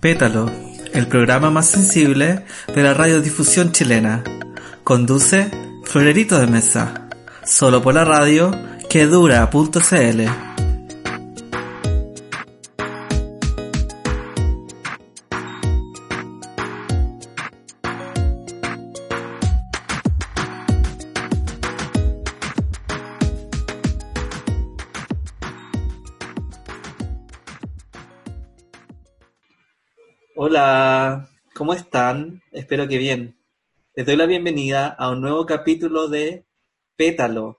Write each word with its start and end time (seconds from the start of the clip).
Pétalo, 0.00 0.48
el 0.94 1.08
programa 1.08 1.50
más 1.50 1.66
sensible 1.66 2.44
de 2.72 2.82
la 2.84 2.94
radiodifusión 2.94 3.72
chilena. 3.72 4.22
Conduce 4.84 5.50
Florerito 5.84 6.38
de 6.38 6.46
Mesa, 6.46 7.08
solo 7.44 7.82
por 7.82 7.94
la 7.94 8.04
radio 8.04 8.52
que 8.88 9.06
dura.cl. 9.06 10.47
¿cómo 31.58 31.74
están? 31.74 32.40
Espero 32.52 32.86
que 32.86 32.98
bien. 32.98 33.36
Les 33.96 34.06
doy 34.06 34.14
la 34.14 34.26
bienvenida 34.26 34.86
a 34.86 35.10
un 35.10 35.20
nuevo 35.20 35.44
capítulo 35.44 36.06
de 36.06 36.46
Pétalo, 36.94 37.58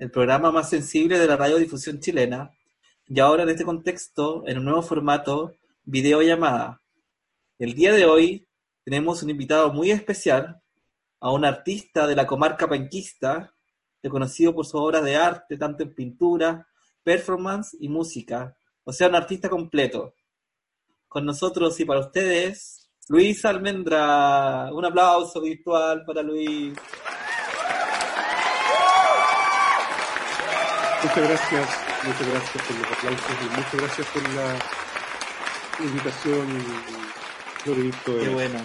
el 0.00 0.10
programa 0.10 0.50
más 0.50 0.68
sensible 0.68 1.16
de 1.16 1.28
la 1.28 1.36
radiodifusión 1.36 2.00
chilena, 2.00 2.50
y 3.06 3.20
ahora 3.20 3.44
en 3.44 3.50
este 3.50 3.64
contexto, 3.64 4.42
en 4.48 4.58
un 4.58 4.64
nuevo 4.64 4.82
formato, 4.82 5.54
videollamada. 5.84 6.82
El 7.56 7.74
día 7.74 7.92
de 7.92 8.04
hoy 8.04 8.48
tenemos 8.82 9.22
un 9.22 9.30
invitado 9.30 9.72
muy 9.72 9.92
especial, 9.92 10.60
a 11.20 11.30
un 11.30 11.44
artista 11.44 12.08
de 12.08 12.16
la 12.16 12.26
comarca 12.26 12.68
penquista, 12.68 13.54
reconocido 14.02 14.52
por 14.52 14.66
sus 14.66 14.80
obras 14.80 15.04
de 15.04 15.14
arte, 15.14 15.56
tanto 15.56 15.84
en 15.84 15.94
pintura, 15.94 16.66
performance 17.04 17.76
y 17.78 17.88
música, 17.88 18.56
o 18.82 18.92
sea, 18.92 19.08
un 19.08 19.14
artista 19.14 19.48
completo 19.48 20.14
con 21.16 21.24
nosotros 21.24 21.80
y 21.80 21.86
para 21.86 22.00
ustedes, 22.00 22.90
Luis 23.08 23.42
Almendra. 23.46 24.68
Un 24.70 24.84
aplauso 24.84 25.40
virtual 25.40 26.04
para 26.04 26.22
Luis. 26.22 26.74
Muchas 31.02 31.28
gracias, 31.28 31.68
muchas 32.04 32.28
gracias 32.28 32.66
por 32.66 32.76
los 32.76 32.92
aplausos 32.92 33.36
y 33.40 33.48
muchas 33.48 33.74
gracias 33.76 34.06
por 34.08 34.22
la 34.34 35.86
invitación, 35.86 36.46
Florito. 37.64 38.18
Qué 38.18 38.28
bueno. 38.28 38.58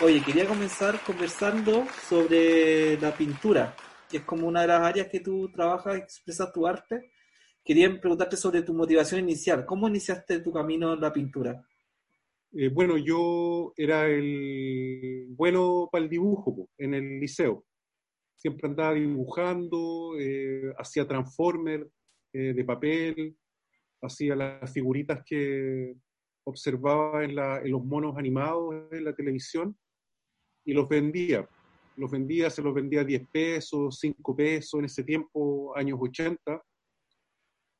Oye, 0.00 0.22
quería 0.22 0.46
comenzar 0.46 1.00
conversando 1.00 1.84
sobre 2.08 2.96
la 3.00 3.10
pintura, 3.10 3.74
que 4.08 4.18
es 4.18 4.22
como 4.22 4.46
una 4.46 4.60
de 4.60 4.68
las 4.68 4.82
áreas 4.82 5.08
que 5.08 5.18
tú 5.18 5.50
trabajas, 5.50 5.96
expresas 5.96 6.52
tu 6.52 6.64
arte. 6.64 7.10
Quería 7.64 7.90
preguntarte 8.00 8.36
sobre 8.36 8.62
tu 8.62 8.72
motivación 8.72 9.18
inicial. 9.18 9.66
¿Cómo 9.66 9.88
iniciaste 9.88 10.38
tu 10.38 10.52
camino 10.52 10.94
en 10.94 11.00
la 11.00 11.12
pintura? 11.12 11.60
Eh, 12.52 12.68
bueno, 12.68 12.96
yo 12.96 13.74
era 13.76 14.06
el 14.06 15.26
bueno 15.30 15.88
para 15.92 16.04
el 16.04 16.10
dibujo 16.10 16.68
en 16.78 16.94
el 16.94 17.20
liceo. 17.20 17.64
Siempre 18.36 18.68
andaba 18.68 18.94
dibujando, 18.94 20.18
eh, 20.18 20.72
hacía 20.78 21.06
transformer 21.06 21.86
eh, 22.32 22.54
de 22.54 22.64
papel, 22.64 23.36
hacía 24.00 24.34
las 24.34 24.72
figuritas 24.72 25.22
que 25.26 25.94
observaba 26.44 27.24
en, 27.24 27.34
los 27.70 27.84
monos 27.84 28.16
animados 28.16 28.74
en 28.92 29.04
la 29.04 29.14
televisión 29.14 29.76
y 30.64 30.72
los 30.72 30.88
vendía. 30.88 31.46
Los 31.96 32.10
vendía, 32.10 32.48
se 32.48 32.62
los 32.62 32.72
vendía 32.72 33.00
a 33.00 33.04
10 33.04 33.28
pesos, 33.28 33.98
5 34.00 34.36
pesos 34.36 34.78
en 34.78 34.84
ese 34.86 35.02
tiempo, 35.02 35.76
años 35.76 35.98
80, 36.00 36.62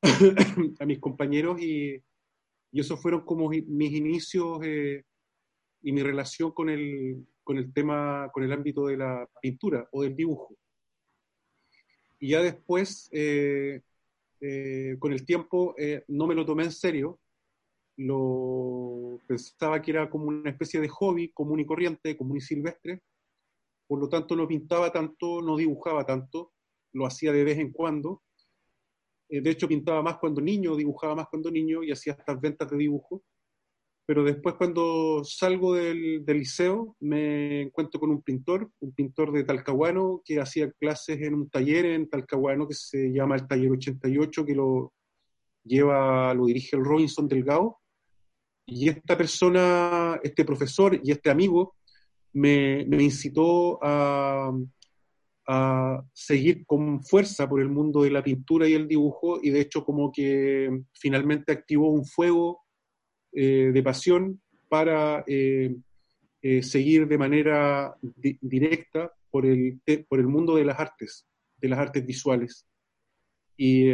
a 0.79 0.85
mis 0.85 0.99
compañeros 0.99 1.59
y 1.61 2.03
y 2.71 2.79
esos 2.79 3.01
fueron 3.01 3.21
como 3.21 3.49
mis 3.49 3.91
inicios 3.91 4.59
eh, 4.63 5.03
y 5.81 5.91
mi 5.91 6.03
relación 6.03 6.51
con 6.51 6.69
el, 6.69 7.25
con 7.43 7.57
el 7.57 7.73
tema, 7.73 8.29
con 8.31 8.43
el 8.43 8.51
ámbito 8.51 8.87
de 8.87 8.97
la 8.97 9.27
pintura 9.41 9.87
o 9.91 10.03
del 10.03 10.15
dibujo. 10.15 10.55
Y 12.19 12.29
ya 12.29 12.41
después, 12.41 13.09
eh, 13.11 13.81
eh, 14.41 14.97
con 14.99 15.13
el 15.13 15.25
tiempo, 15.25 15.75
no 16.09 16.27
me 16.27 16.35
lo 16.35 16.45
tomé 16.45 16.65
en 16.65 16.71
serio, 16.71 17.19
lo 17.97 19.19
pensaba 19.27 19.81
que 19.81 19.91
era 19.91 20.09
como 20.09 20.25
una 20.25 20.49
especie 20.49 20.79
de 20.79 20.87
hobby 20.87 21.31
común 21.31 21.59
y 21.59 21.65
corriente, 21.65 22.15
común 22.15 22.37
y 22.37 22.41
silvestre, 22.41 23.01
por 23.87 23.99
lo 23.99 24.07
tanto 24.07 24.35
no 24.35 24.47
pintaba 24.47 24.91
tanto, 24.91 25.41
no 25.41 25.57
dibujaba 25.57 26.05
tanto, 26.05 26.53
lo 26.93 27.05
hacía 27.05 27.31
de 27.31 27.43
vez 27.43 27.57
en 27.57 27.71
cuando, 27.71 28.21
eh, 29.29 29.41
de 29.41 29.49
hecho, 29.51 29.67
pintaba 29.67 30.01
más 30.01 30.17
cuando 30.17 30.41
niño, 30.41 30.75
dibujaba 30.75 31.15
más 31.15 31.27
cuando 31.29 31.51
niño 31.51 31.83
y 31.83 31.91
hacía 31.91 32.13
estas 32.13 32.41
ventas 32.41 32.69
de 32.69 32.77
dibujo. 32.77 33.23
Pero 34.05 34.23
después 34.23 34.55
cuando 34.55 35.23
salgo 35.23 35.75
del, 35.75 36.25
liceo 36.25 36.95
me 36.99 37.61
encuentro 37.61 37.99
con 37.99 38.09
un 38.09 38.23
pintor, 38.23 38.71
un 38.79 38.91
pintor 38.91 39.31
de 39.31 39.43
Talcahuano 39.43 40.23
que 40.25 40.39
hacía 40.39 40.71
clases 40.71 41.21
en 41.21 41.35
un 41.35 41.49
taller 41.49 41.85
en 41.85 42.09
Talcahuano 42.09 42.67
que 42.67 42.73
se 42.73 43.11
llama 43.13 43.35
el 43.35 43.47
Taller 43.47 43.71
88, 43.71 44.45
que 44.45 44.55
lo 44.55 44.93
lleva, 45.63 46.33
lo 46.33 46.47
dirige 46.47 46.75
el 46.75 46.83
Robinson 46.83 47.27
Delgado. 47.27 47.77
Y 48.65 48.89
esta 48.89 49.15
persona, 49.15 50.19
este 50.23 50.43
profesor 50.43 50.99
y 51.03 51.11
este 51.11 51.29
amigo 51.29 51.75
me, 52.33 52.85
me 52.87 53.03
incitó 53.03 53.77
a, 53.83 54.51
a 55.51 56.03
seguir 56.13 56.63
con 56.67 57.03
fuerza 57.03 57.49
por 57.49 57.59
el 57.59 57.69
mundo 57.69 58.03
de 58.03 58.11
la 58.11 58.23
pintura 58.23 58.69
y 58.69 58.75
el 58.75 58.87
dibujo 58.87 59.39
y 59.41 59.49
de 59.49 59.61
hecho 59.61 59.83
como 59.83 60.11
que 60.11 60.69
finalmente 60.93 61.51
activó 61.51 61.89
un 61.89 62.05
fuego 62.05 62.59
eh, 63.33 63.71
de 63.73 63.81
pasión 63.81 64.39
para 64.67 65.23
eh, 65.25 65.75
eh, 66.43 66.61
seguir 66.61 67.07
de 67.07 67.17
manera 67.17 67.95
directa 68.41 69.11
por 69.31 69.47
el, 69.47 69.81
por 70.07 70.19
el 70.19 70.27
mundo 70.27 70.55
de 70.55 70.65
las 70.65 70.79
artes, 70.79 71.25
de 71.57 71.67
las 71.67 71.79
artes 71.79 72.05
visuales. 72.05 72.67
Y 73.57 73.91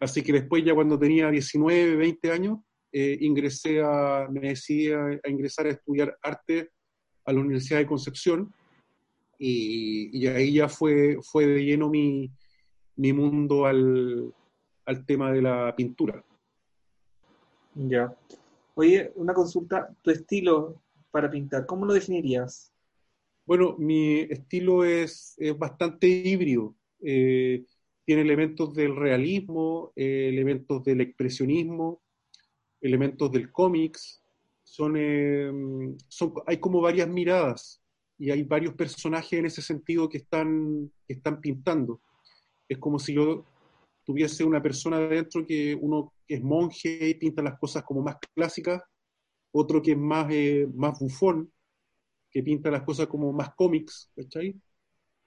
así 0.00 0.22
que 0.22 0.32
después 0.32 0.62
ya 0.64 0.74
cuando 0.74 0.98
tenía 0.98 1.30
19, 1.30 1.96
20 1.96 2.32
años, 2.32 2.58
ingresé 2.92 3.80
a, 3.80 4.28
me 4.30 4.40
decidí 4.40 4.90
a 4.90 5.20
ingresar 5.26 5.66
a 5.66 5.70
estudiar 5.70 6.18
arte 6.20 6.70
a 7.24 7.32
la 7.32 7.40
Universidad 7.40 7.78
de 7.78 7.86
Concepción 7.86 8.52
y, 9.38 10.26
ahí 10.26 10.54
ya 10.54 10.68
fue, 10.68 11.18
fue 11.22 11.46
de 11.46 11.64
lleno 11.64 11.88
mi, 11.88 12.30
mi 12.96 13.12
mundo 13.12 13.66
al, 13.66 14.32
al, 14.84 15.06
tema 15.06 15.32
de 15.32 15.42
la 15.42 15.74
pintura. 15.76 16.24
Ya. 17.74 18.14
Oye, 18.74 19.12
una 19.16 19.34
consulta, 19.34 19.94
tu 20.02 20.10
estilo 20.10 20.82
para 21.10 21.30
pintar, 21.30 21.66
¿cómo 21.66 21.86
lo 21.86 21.94
definirías? 21.94 22.72
Bueno, 23.44 23.76
mi 23.78 24.20
estilo 24.20 24.84
es, 24.84 25.34
es 25.38 25.56
bastante 25.56 26.06
híbrido. 26.08 26.74
Eh, 27.00 27.64
tiene 28.04 28.22
elementos 28.22 28.74
del 28.74 28.96
realismo, 28.96 29.92
eh, 29.96 30.28
elementos 30.28 30.82
del 30.84 31.00
expresionismo, 31.00 32.02
elementos 32.80 33.30
del 33.30 33.52
cómics. 33.52 34.22
Son, 34.62 34.94
eh, 34.96 35.50
son, 36.08 36.34
hay 36.46 36.58
como 36.58 36.80
varias 36.80 37.08
miradas 37.08 37.82
y 38.18 38.30
hay 38.30 38.42
varios 38.42 38.74
personajes 38.74 39.38
en 39.38 39.46
ese 39.46 39.62
sentido 39.62 40.08
que 40.08 40.18
están, 40.18 40.90
que 41.06 41.14
están 41.14 41.40
pintando. 41.40 42.00
Es 42.68 42.78
como 42.78 42.98
si 42.98 43.14
yo 43.14 43.44
tuviese 44.04 44.44
una 44.44 44.62
persona 44.62 44.96
adentro 44.96 45.46
que 45.46 45.74
uno 45.74 46.12
que 46.26 46.36
es 46.36 46.42
monje 46.42 47.08
y 47.08 47.14
pinta 47.14 47.42
las 47.42 47.58
cosas 47.58 47.82
como 47.82 48.02
más 48.02 48.16
clásicas, 48.34 48.82
otro 49.52 49.82
que 49.82 49.92
es 49.92 49.98
más, 49.98 50.26
eh, 50.30 50.66
más 50.74 50.98
bufón, 50.98 51.52
que 52.30 52.42
pinta 52.42 52.70
las 52.70 52.82
cosas 52.82 53.06
como 53.06 53.32
más 53.32 53.54
cómics, 53.54 54.10
¿cachai? 54.14 54.54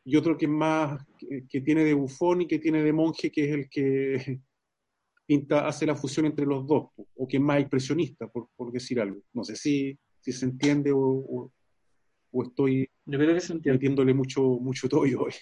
Y 0.05 0.15
otro 0.15 0.37
que 0.37 0.45
es 0.45 0.51
más, 0.51 1.03
que, 1.49 1.61
tiene 1.61 1.83
de 1.83 1.93
bufón 1.93 2.41
y 2.41 2.47
que 2.47 2.59
tiene 2.59 2.83
de 2.83 2.93
monje, 2.93 3.31
que 3.31 3.45
es 3.45 3.51
el 3.51 3.69
que 3.69 4.39
pinta, 5.25 5.67
hace 5.67 5.85
la 5.85 5.95
fusión 5.95 6.25
entre 6.25 6.45
los 6.45 6.65
dos, 6.65 6.89
o 6.95 7.27
que 7.27 7.37
es 7.37 7.43
más 7.43 7.59
expresionista, 7.59 8.27
por, 8.27 8.49
por 8.55 8.71
decir 8.71 8.99
algo. 8.99 9.21
No 9.33 9.43
sé 9.43 9.55
si, 9.55 9.97
si 10.21 10.31
se 10.31 10.45
entiende 10.45 10.91
o, 10.91 10.99
o 10.99 11.51
estoy 12.31 12.89
Yo 13.05 13.19
creo 13.19 13.33
que 13.33 13.41
se 13.41 13.55
metiéndole 13.55 14.13
mucho, 14.13 14.41
mucho 14.41 14.87
toyo 14.87 15.23
hoy. 15.23 15.33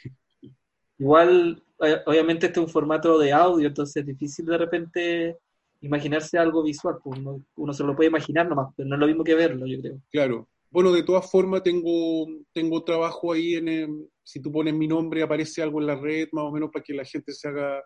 Igual, 0.99 1.63
eh, 1.83 1.97
obviamente 2.05 2.47
este 2.47 2.59
es 2.59 2.65
un 2.65 2.71
formato 2.71 3.19
de 3.19 3.31
audio, 3.31 3.67
entonces 3.67 3.97
es 3.97 4.05
difícil 4.05 4.45
de 4.45 4.57
repente 4.57 5.37
imaginarse 5.81 6.37
algo 6.37 6.63
visual. 6.63 6.97
Pues 7.03 7.19
uno, 7.19 7.43
uno 7.55 7.73
se 7.73 7.83
lo 7.83 7.95
puede 7.95 8.09
imaginar 8.09 8.47
nomás, 8.47 8.73
pero 8.75 8.89
no 8.89 8.95
es 8.95 8.99
lo 8.99 9.07
mismo 9.07 9.23
que 9.23 9.35
verlo, 9.35 9.67
yo 9.67 9.79
creo. 9.79 10.01
Claro. 10.11 10.47
Bueno, 10.69 10.91
de 10.91 11.03
todas 11.03 11.29
formas 11.29 11.63
tengo, 11.63 12.27
tengo 12.51 12.83
trabajo 12.83 13.31
ahí 13.31 13.55
en, 13.55 14.09
si 14.23 14.41
tú 14.41 14.51
pones 14.51 14.73
mi 14.73 14.87
nombre 14.87 15.23
aparece 15.23 15.61
algo 15.61 15.79
en 15.79 15.87
la 15.87 15.95
red, 15.95 16.27
más 16.33 16.43
o 16.43 16.51
menos 16.51 16.69
para 16.71 16.83
que 16.83 16.93
la 16.93 17.05
gente 17.05 17.31
se 17.31 17.47
haga, 17.47 17.81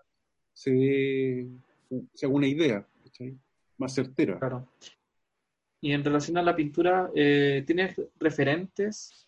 se, 0.54 0.72
dé, 0.72 1.48
se 2.14 2.26
haga 2.26 2.36
una 2.36 2.48
idea, 2.48 2.88
¿cachai? 3.04 3.38
más 3.82 3.94
certera. 3.94 4.40
Claro. 4.40 4.68
Y 5.82 5.92
en 5.94 6.04
relación 6.04 6.38
a 6.38 6.44
la 6.44 6.56
pintura, 6.56 7.10
eh, 7.16 7.64
¿tienes 7.66 8.00
referentes? 8.20 9.28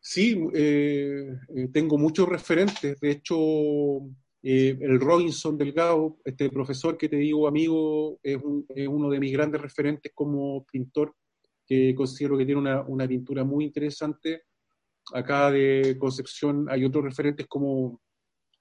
Sí, 0.00 0.38
eh, 0.54 1.36
eh, 1.56 1.68
tengo 1.72 1.98
muchos 1.98 2.28
referentes. 2.28 3.00
De 3.00 3.10
hecho, 3.10 3.36
el 4.42 5.00
Robinson 5.00 5.56
Delgado, 5.58 6.18
este 6.24 6.50
profesor 6.50 6.96
que 6.96 7.08
te 7.08 7.16
digo 7.16 7.48
amigo, 7.48 8.20
es, 8.22 8.36
un- 8.36 8.64
es 8.68 8.86
uno 8.86 9.10
de 9.10 9.18
mis 9.18 9.32
grandes 9.32 9.60
referentes 9.60 10.12
como 10.14 10.64
pintor, 10.70 11.14
que 11.66 11.94
considero 11.94 12.36
que 12.36 12.44
tiene 12.44 12.60
una, 12.60 12.82
una 12.82 13.08
pintura 13.08 13.42
muy 13.42 13.64
interesante. 13.64 14.42
Acá 15.12 15.50
de 15.50 15.96
Concepción 15.98 16.66
hay 16.70 16.84
otros 16.84 17.04
referentes 17.04 17.46
como 17.46 18.00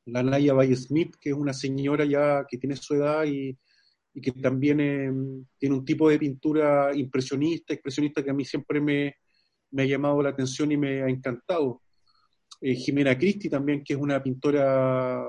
la 0.06 0.24
Naya 0.24 0.54
Valle 0.54 0.76
que 1.20 1.30
es 1.30 1.36
una 1.36 1.54
señora 1.54 2.06
ya 2.06 2.46
que 2.50 2.58
tiene 2.58 2.76
su 2.76 2.96
edad 2.96 3.26
y, 3.26 3.58
y 4.14 4.22
que 4.22 4.32
también 4.34 4.80
eh, 4.80 5.12
tiene 5.58 5.76
un 5.76 5.86
tipo 5.86 6.10
de 6.10 6.20
pintura 6.20 6.96
impresionista, 6.96 7.74
expresionista 7.74 8.24
que 8.24 8.30
a 8.30 8.34
mí 8.34 8.46
siempre 8.46 8.80
me, 8.80 9.16
me 9.72 9.84
ha 9.84 9.86
llamado 9.86 10.22
la 10.22 10.30
atención 10.30 10.72
y 10.72 10.78
me 10.78 11.02
ha 11.02 11.10
encantado. 11.10 11.82
Eh, 12.62 12.76
Jimena 12.76 13.18
Cristi 13.18 13.50
también, 13.50 13.84
que 13.84 13.94
es 13.94 14.00
una 14.00 14.22
pintora 14.22 15.26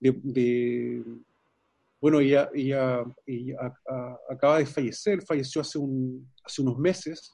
de, 0.00 0.20
de- 0.22 1.04
bueno, 2.00 2.20
ella, 2.20 2.50
ella- 2.52 3.04
ella 3.24 3.56
a- 3.60 3.94
a- 3.94 4.18
acaba 4.30 4.58
de 4.58 4.66
fallecer, 4.66 5.22
falleció 5.22 5.60
hace, 5.62 5.78
un, 5.78 6.28
hace 6.44 6.60
unos 6.62 6.78
meses, 6.78 7.32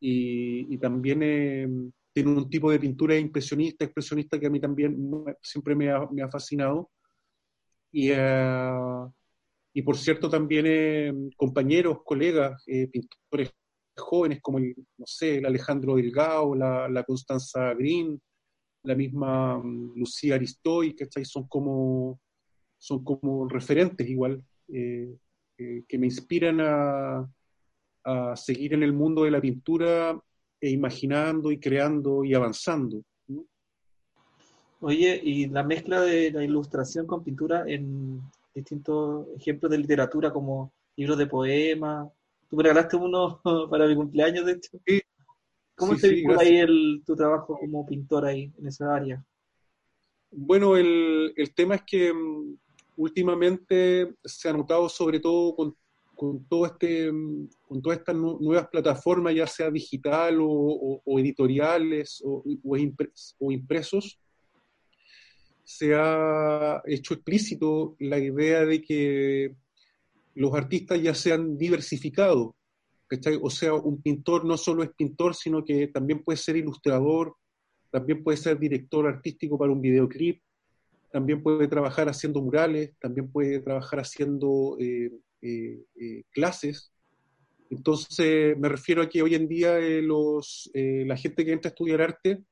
y, 0.00 0.72
y 0.74 0.78
también 0.78 1.20
eh, 1.22 1.68
tiene 2.12 2.30
un 2.30 2.48
tipo 2.48 2.70
de 2.70 2.78
pintura 2.78 3.16
impresionista, 3.18 3.84
expresionista 3.84 4.38
que 4.38 4.46
a 4.46 4.50
mí 4.50 4.60
también 4.60 4.96
siempre 5.42 5.74
me 5.74 5.90
ha, 5.90 6.06
me 6.10 6.22
ha 6.22 6.30
fascinado. 6.30 6.90
Y, 7.92 8.10
eh, 8.10 8.72
y 9.76 9.82
por 9.82 9.98
cierto, 9.98 10.30
también 10.30 10.66
eh, 10.68 11.12
compañeros, 11.36 11.98
colegas, 12.04 12.62
eh, 12.68 12.86
pintores 12.86 13.52
jóvenes 13.96 14.40
como 14.40 14.58
el, 14.58 14.72
no 14.96 15.04
sé, 15.04 15.38
el 15.38 15.46
Alejandro 15.46 15.96
Delgado, 15.96 16.54
la, 16.54 16.88
la 16.88 17.02
Constanza 17.02 17.74
Green, 17.74 18.20
la 18.84 18.94
misma 18.94 19.58
mm, 19.58 19.94
Lucía 19.96 20.36
Aristoy, 20.36 20.94
¿cachai? 20.94 21.24
Son 21.24 21.48
como, 21.48 22.20
son 22.78 23.02
como 23.02 23.48
referentes 23.48 24.08
igual, 24.08 24.44
eh, 24.68 25.16
que 25.56 25.98
me 25.98 26.06
inspiran 26.06 26.60
a, 26.60 27.28
a 28.04 28.36
seguir 28.36 28.74
en 28.74 28.82
el 28.84 28.92
mundo 28.92 29.24
de 29.24 29.30
la 29.32 29.40
pintura 29.40 30.16
e 30.60 30.70
imaginando 30.70 31.50
y 31.50 31.58
creando 31.58 32.24
y 32.24 32.34
avanzando. 32.34 33.02
Oye, 34.80 35.20
y 35.22 35.46
la 35.46 35.62
mezcla 35.64 36.00
de 36.00 36.30
la 36.30 36.44
ilustración 36.44 37.06
con 37.06 37.24
pintura 37.24 37.64
en 37.66 38.20
distintos 38.54 39.26
ejemplos 39.36 39.70
de 39.72 39.78
literatura, 39.78 40.32
como 40.32 40.72
libros 40.96 41.18
de 41.18 41.26
poemas. 41.26 42.08
Tú 42.48 42.56
me 42.56 42.62
regalaste 42.64 42.96
uno 42.96 43.40
para 43.70 43.86
mi 43.86 43.96
cumpleaños, 43.96 44.46
de 44.46 44.52
hecho. 44.52 44.78
Sí, 44.86 45.00
¿Cómo 45.76 45.94
sí, 45.94 46.00
se 46.00 46.08
vincula 46.10 46.40
ahí 46.42 46.56
el, 46.58 47.02
tu 47.06 47.16
trabajo 47.16 47.58
como 47.58 47.86
pintor 47.86 48.26
ahí, 48.26 48.52
en 48.58 48.66
esa 48.68 48.94
área? 48.94 49.24
Bueno, 50.30 50.76
el, 50.76 51.32
el 51.36 51.54
tema 51.54 51.76
es 51.76 51.82
que 51.86 52.12
mm, 52.12 52.56
últimamente 52.96 54.14
se 54.24 54.48
ha 54.48 54.52
notado 54.52 54.88
sobre 54.88 55.20
todo 55.20 55.54
con, 55.54 55.76
con 56.16 56.44
todo 56.48 56.66
este, 56.66 57.10
mm, 57.12 57.48
con 57.68 57.82
todas 57.82 57.98
estas 57.98 58.16
nu- 58.16 58.38
nuevas 58.40 58.68
plataformas, 58.68 59.34
ya 59.34 59.46
sea 59.46 59.70
digital 59.70 60.40
o, 60.40 60.48
o- 60.48 61.02
o 61.04 61.18
editoriales 61.20 62.20
o, 62.24 62.42
o 62.64 62.76
impres- 62.76 63.34
o 63.38 63.52
impresos, 63.52 64.18
se 65.64 65.94
ha 65.94 66.82
hecho 66.86 67.14
explícito 67.14 67.96
la 67.98 68.18
idea 68.18 68.64
de 68.64 68.82
que 68.82 69.56
los 70.34 70.54
artistas 70.54 71.02
ya 71.02 71.14
sean 71.14 71.56
diversificados. 71.56 72.52
¿cachai? 73.06 73.38
O 73.42 73.50
sea, 73.50 73.74
un 73.74 74.02
pintor 74.02 74.44
no 74.44 74.56
solo 74.56 74.82
es 74.82 74.90
pintor, 74.96 75.34
sino 75.34 75.64
que 75.64 75.88
también 75.88 76.22
puede 76.22 76.36
ser 76.36 76.56
ilustrador, 76.56 77.34
también 77.90 78.22
puede 78.22 78.36
ser 78.36 78.58
director 78.58 79.06
artístico 79.06 79.58
para 79.58 79.72
un 79.72 79.80
videoclip, 79.80 80.42
también 81.12 81.42
puede 81.42 81.68
trabajar 81.68 82.08
haciendo 82.08 82.42
murales, 82.42 82.92
también 83.00 83.30
puede 83.30 83.60
trabajar 83.60 84.00
haciendo 84.00 84.76
eh, 84.80 85.12
eh, 85.42 85.84
eh, 86.00 86.24
clases. 86.30 86.90
Entonces, 87.70 88.58
me 88.58 88.68
refiero 88.68 89.02
a 89.02 89.08
que 89.08 89.22
hoy 89.22 89.34
en 89.34 89.48
día 89.48 89.78
eh, 89.78 90.02
los, 90.02 90.70
eh, 90.74 91.04
la 91.06 91.16
gente 91.16 91.44
que 91.44 91.52
entra 91.52 91.68
a 91.68 91.72
estudiar 91.72 92.02
arte 92.02 92.42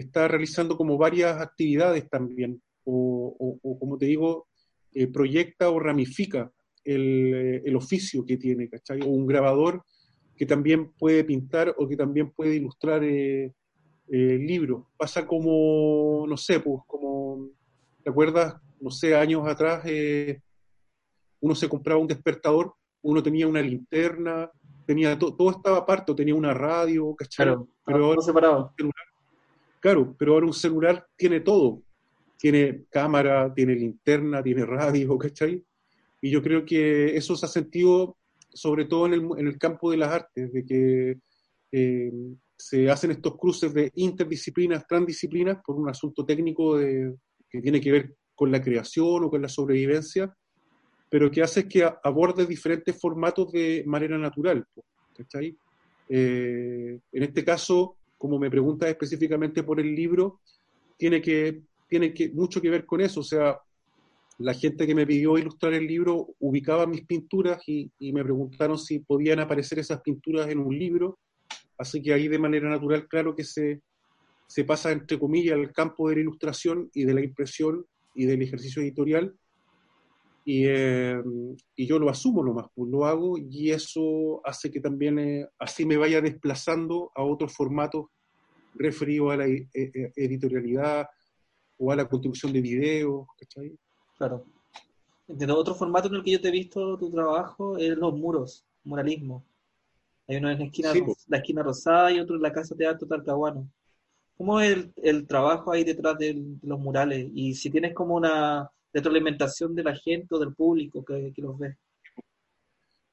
está 0.00 0.28
realizando 0.28 0.76
como 0.76 0.98
varias 0.98 1.40
actividades 1.40 2.08
también, 2.08 2.60
o, 2.84 3.36
o- 3.38 3.58
o, 3.62 3.78
como 3.78 3.96
te 3.98 4.06
digo, 4.06 4.48
eh, 4.92 5.06
proyecta 5.06 5.70
o 5.70 5.78
ramifica 5.78 6.50
el, 6.84 7.34
eh, 7.34 7.62
el 7.64 7.76
oficio 7.76 8.24
que 8.26 8.36
tiene, 8.36 8.68
¿cachai? 8.68 9.00
O 9.02 9.06
un 9.08 9.26
grabador 9.26 9.82
que 10.36 10.46
también 10.46 10.92
puede 10.98 11.22
pintar 11.24 11.74
o 11.78 11.86
que 11.86 11.96
también 11.96 12.30
puede 12.32 12.56
ilustrar 12.56 13.04
eh, 13.04 13.52
eh, 14.08 14.38
libros. 14.38 14.86
Pasa 14.96 15.26
como, 15.26 16.24
no 16.26 16.36
sé, 16.36 16.60
pues, 16.60 16.80
como, 16.86 17.48
¿te 18.02 18.10
acuerdas? 18.10 18.56
No 18.80 18.90
sé, 18.90 19.14
años 19.14 19.46
atrás 19.46 19.84
uno 21.40 21.54
se 21.54 21.68
compraba 21.68 22.00
un 22.00 22.06
despertador, 22.08 22.74
uno 23.02 23.22
tenía 23.22 23.46
una 23.46 23.62
linterna, 23.62 24.50
tenía 24.86 25.18
to- 25.18 25.34
todo 25.36 25.50
estaba 25.50 25.78
aparte, 25.78 26.14
tenía 26.14 26.34
una 26.34 26.52
radio, 26.54 27.14
¿cachai? 27.14 27.46
Claro, 27.46 27.68
pero 27.84 28.04
ahora, 28.06 28.20
separado. 28.22 28.74
Claro, 29.80 30.14
pero 30.18 30.34
ahora 30.34 30.46
un 30.46 30.52
celular 30.52 31.06
tiene 31.16 31.40
todo. 31.40 31.82
Tiene 32.38 32.84
cámara, 32.90 33.52
tiene 33.54 33.74
linterna, 33.74 34.42
tiene 34.42 34.64
radio, 34.64 35.18
¿cachai? 35.18 35.62
Y 36.22 36.30
yo 36.30 36.42
creo 36.42 36.64
que 36.64 37.16
eso 37.16 37.34
se 37.36 37.46
ha 37.46 37.48
sentido 37.48 38.16
sobre 38.52 38.84
todo 38.84 39.06
en 39.06 39.14
el, 39.14 39.28
en 39.38 39.46
el 39.46 39.58
campo 39.58 39.90
de 39.90 39.96
las 39.96 40.10
artes, 40.10 40.52
de 40.52 40.64
que 40.64 41.18
eh, 41.72 42.12
se 42.56 42.90
hacen 42.90 43.12
estos 43.12 43.36
cruces 43.36 43.72
de 43.72 43.90
interdisciplinas, 43.94 44.86
transdisciplinas, 44.86 45.58
por 45.64 45.76
un 45.76 45.88
asunto 45.88 46.26
técnico 46.26 46.76
de- 46.76 47.14
que 47.48 47.60
tiene 47.60 47.80
que 47.80 47.92
ver 47.92 48.14
con 48.34 48.50
la 48.50 48.60
creación 48.62 49.24
o 49.24 49.30
con 49.30 49.42
la 49.42 49.48
sobrevivencia, 49.48 50.34
pero 51.08 51.30
que 51.30 51.42
hace 51.42 51.68
que 51.68 51.88
aborde 52.02 52.46
diferentes 52.46 52.98
formatos 53.00 53.52
de 53.52 53.84
manera 53.86 54.16
natural. 54.18 54.64
¿cachai? 55.16 55.56
Eh, 56.08 56.98
en 57.12 57.22
este 57.22 57.44
caso, 57.44 57.98
como 58.20 58.38
me 58.38 58.50
preguntas 58.50 58.90
específicamente 58.90 59.62
por 59.62 59.80
el 59.80 59.94
libro, 59.94 60.40
tiene 60.98 61.22
que 61.22 61.62
tiene 61.88 62.12
que, 62.12 62.28
mucho 62.28 62.60
que 62.60 62.68
ver 62.68 62.84
con 62.84 63.00
eso. 63.00 63.20
O 63.20 63.24
sea, 63.24 63.58
la 64.38 64.52
gente 64.52 64.86
que 64.86 64.94
me 64.94 65.06
pidió 65.06 65.38
ilustrar 65.38 65.72
el 65.72 65.86
libro 65.86 66.28
ubicaba 66.38 66.86
mis 66.86 67.06
pinturas 67.06 67.62
y, 67.66 67.90
me 67.98 68.22
preguntaron 68.22 68.78
si 68.78 68.98
podían 68.98 69.40
aparecer 69.40 69.78
esas 69.78 70.02
pinturas 70.02 70.50
en 70.50 70.58
un 70.58 70.78
libro. 70.78 71.18
Así 71.78 72.02
que 72.02 72.12
ahí 72.12 72.28
de 72.28 72.38
manera 72.38 72.68
natural, 72.68 73.08
claro 73.08 73.34
que 73.34 73.42
se, 73.42 73.80
se 74.46 74.64
pasa, 74.64 74.92
entre 74.92 75.18
comillas, 75.18 75.54
al 75.54 75.72
campo 75.72 76.10
de 76.10 76.16
la 76.16 76.20
ilustración 76.20 76.90
y 76.92 77.04
de 77.04 77.14
la 77.14 77.24
impresión 77.24 77.86
y 78.14 78.26
del 78.26 78.42
ejercicio 78.42 78.82
editorial. 78.82 79.34
Y, 80.44 80.64
eh, 80.66 81.22
y 81.76 81.86
yo 81.86 81.98
lo 81.98 82.08
asumo 82.08 82.42
nomás, 82.42 82.66
pues 82.74 82.90
lo 82.90 83.04
hago 83.04 83.36
y 83.38 83.70
eso 83.70 84.40
hace 84.44 84.70
que 84.70 84.80
también 84.80 85.18
eh, 85.18 85.48
así 85.58 85.84
me 85.84 85.96
vaya 85.98 86.20
desplazando 86.20 87.12
a 87.14 87.22
otros 87.22 87.54
formatos 87.54 88.06
referidos 88.74 89.32
a 89.32 89.36
la 89.36 89.46
e- 89.46 89.68
e- 89.74 90.12
editorialidad 90.16 91.06
o 91.78 91.92
a 91.92 91.96
la 91.96 92.08
construcción 92.08 92.52
de 92.52 92.60
videos, 92.60 93.26
¿cachai? 93.38 93.76
Claro. 94.16 94.44
Entiendo. 95.28 95.56
Otro 95.56 95.74
formato 95.74 96.08
en 96.08 96.14
el 96.16 96.24
que 96.24 96.32
yo 96.32 96.40
te 96.40 96.48
he 96.48 96.52
visto 96.52 96.98
tu 96.98 97.10
trabajo 97.10 97.78
es 97.78 97.96
los 97.96 98.12
muros, 98.14 98.64
muralismo. 98.84 99.44
Hay 100.26 100.36
uno 100.36 100.50
en 100.50 100.58
la 100.58 100.64
esquina, 100.64 100.92
Sí, 100.92 101.02
la 101.28 101.38
esquina 101.38 101.62
rosada 101.62 102.12
y 102.12 102.20
otro 102.20 102.36
en 102.36 102.42
la 102.42 102.52
Casa 102.52 102.74
Teatro 102.74 103.06
Talcahuano. 103.06 103.68
¿Cómo 104.36 104.60
es 104.60 104.72
el, 104.72 104.92
el 105.02 105.26
trabajo 105.26 105.70
ahí 105.70 105.84
detrás 105.84 106.16
de 106.18 106.42
los 106.62 106.78
murales? 106.78 107.30
Y 107.34 107.54
si 107.54 107.70
tienes 107.70 107.94
como 107.94 108.14
una 108.14 108.70
retroalimentación 108.92 109.74
de 109.74 109.84
la 109.84 109.94
gente 109.96 110.34
o 110.34 110.38
del 110.38 110.54
público 110.54 111.04
que, 111.04 111.32
que 111.34 111.42
los 111.42 111.58
ve. 111.58 111.76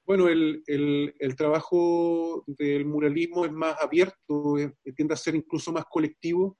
Bueno, 0.05 0.29
el, 0.29 0.63
el- 0.67 1.13
el 1.19 1.35
trabajo 1.35 2.43
del 2.47 2.85
muralismo 2.85 3.45
es 3.45 3.51
más 3.51 3.75
abierto, 3.81 4.57
eh, 4.57 4.73
tiende 4.95 5.13
a 5.13 5.17
ser 5.17 5.35
incluso 5.35 5.71
más 5.73 5.85
colectivo, 5.85 6.57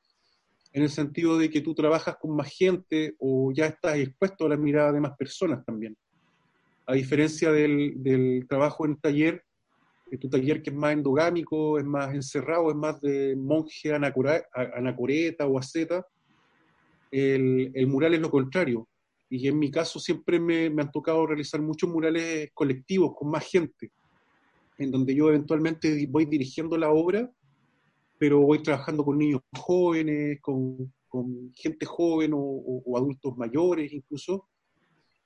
en 0.73 0.83
el 0.83 0.89
sentido 0.89 1.37
de 1.37 1.49
que 1.49 1.61
tú 1.61 1.73
trabajas 1.73 2.17
con 2.19 2.35
más 2.35 2.53
gente 2.53 3.15
o 3.19 3.51
ya 3.53 3.67
estás 3.67 3.97
expuesto 3.97 4.45
a 4.45 4.49
la 4.49 4.57
mirada 4.57 4.91
de 4.91 4.99
más 4.99 5.15
personas 5.17 5.63
también. 5.65 5.95
A 6.85 6.93
diferencia 6.93 7.51
del, 7.51 7.93
del 8.03 8.45
trabajo 8.47 8.85
en 8.85 8.97
taller, 8.99 9.43
tu 10.19 10.29
taller 10.29 10.61
que 10.61 10.69
es 10.69 10.75
más 10.75 10.93
endogámico, 10.93 11.79
es 11.79 11.85
más 11.85 12.13
encerrado, 12.13 12.69
es 12.69 12.75
más 12.75 12.99
de 13.01 13.35
monje 13.37 13.93
anacoreta 13.93 15.47
o 15.47 15.57
asceta, 15.57 16.05
el, 17.11 17.71
el, 17.73 17.87
mural 17.87 18.13
es 18.13 18.19
lo 18.21 18.29
contrario. 18.29 18.87
Y 19.29 19.47
en 19.47 19.59
mi 19.59 19.69
caso 19.69 19.99
siempre 19.99 20.39
me, 20.39 20.69
me, 20.69 20.81
han 20.83 20.91
tocado 20.91 21.25
realizar 21.27 21.61
muchos 21.61 21.89
murales 21.89 22.49
colectivos 22.53 23.13
con 23.15 23.29
más 23.29 23.45
gente, 23.45 23.91
en 24.77 24.91
donde 24.91 25.13
yo 25.13 25.29
eventualmente 25.29 26.07
voy 26.09 26.25
dirigiendo 26.25 26.77
la 26.77 26.91
obra, 26.91 27.29
pero 28.17 28.39
voy 28.39 28.63
trabajando 28.63 29.03
con 29.03 29.17
niños 29.17 29.41
jóvenes, 29.57 30.39
con, 30.41 30.93
con 31.07 31.51
gente 31.55 31.85
joven 31.85 32.33
o, 32.33 32.39
o, 32.39 32.83
o, 32.85 32.97
adultos 32.97 33.37
mayores 33.37 33.91
incluso, 33.91 34.47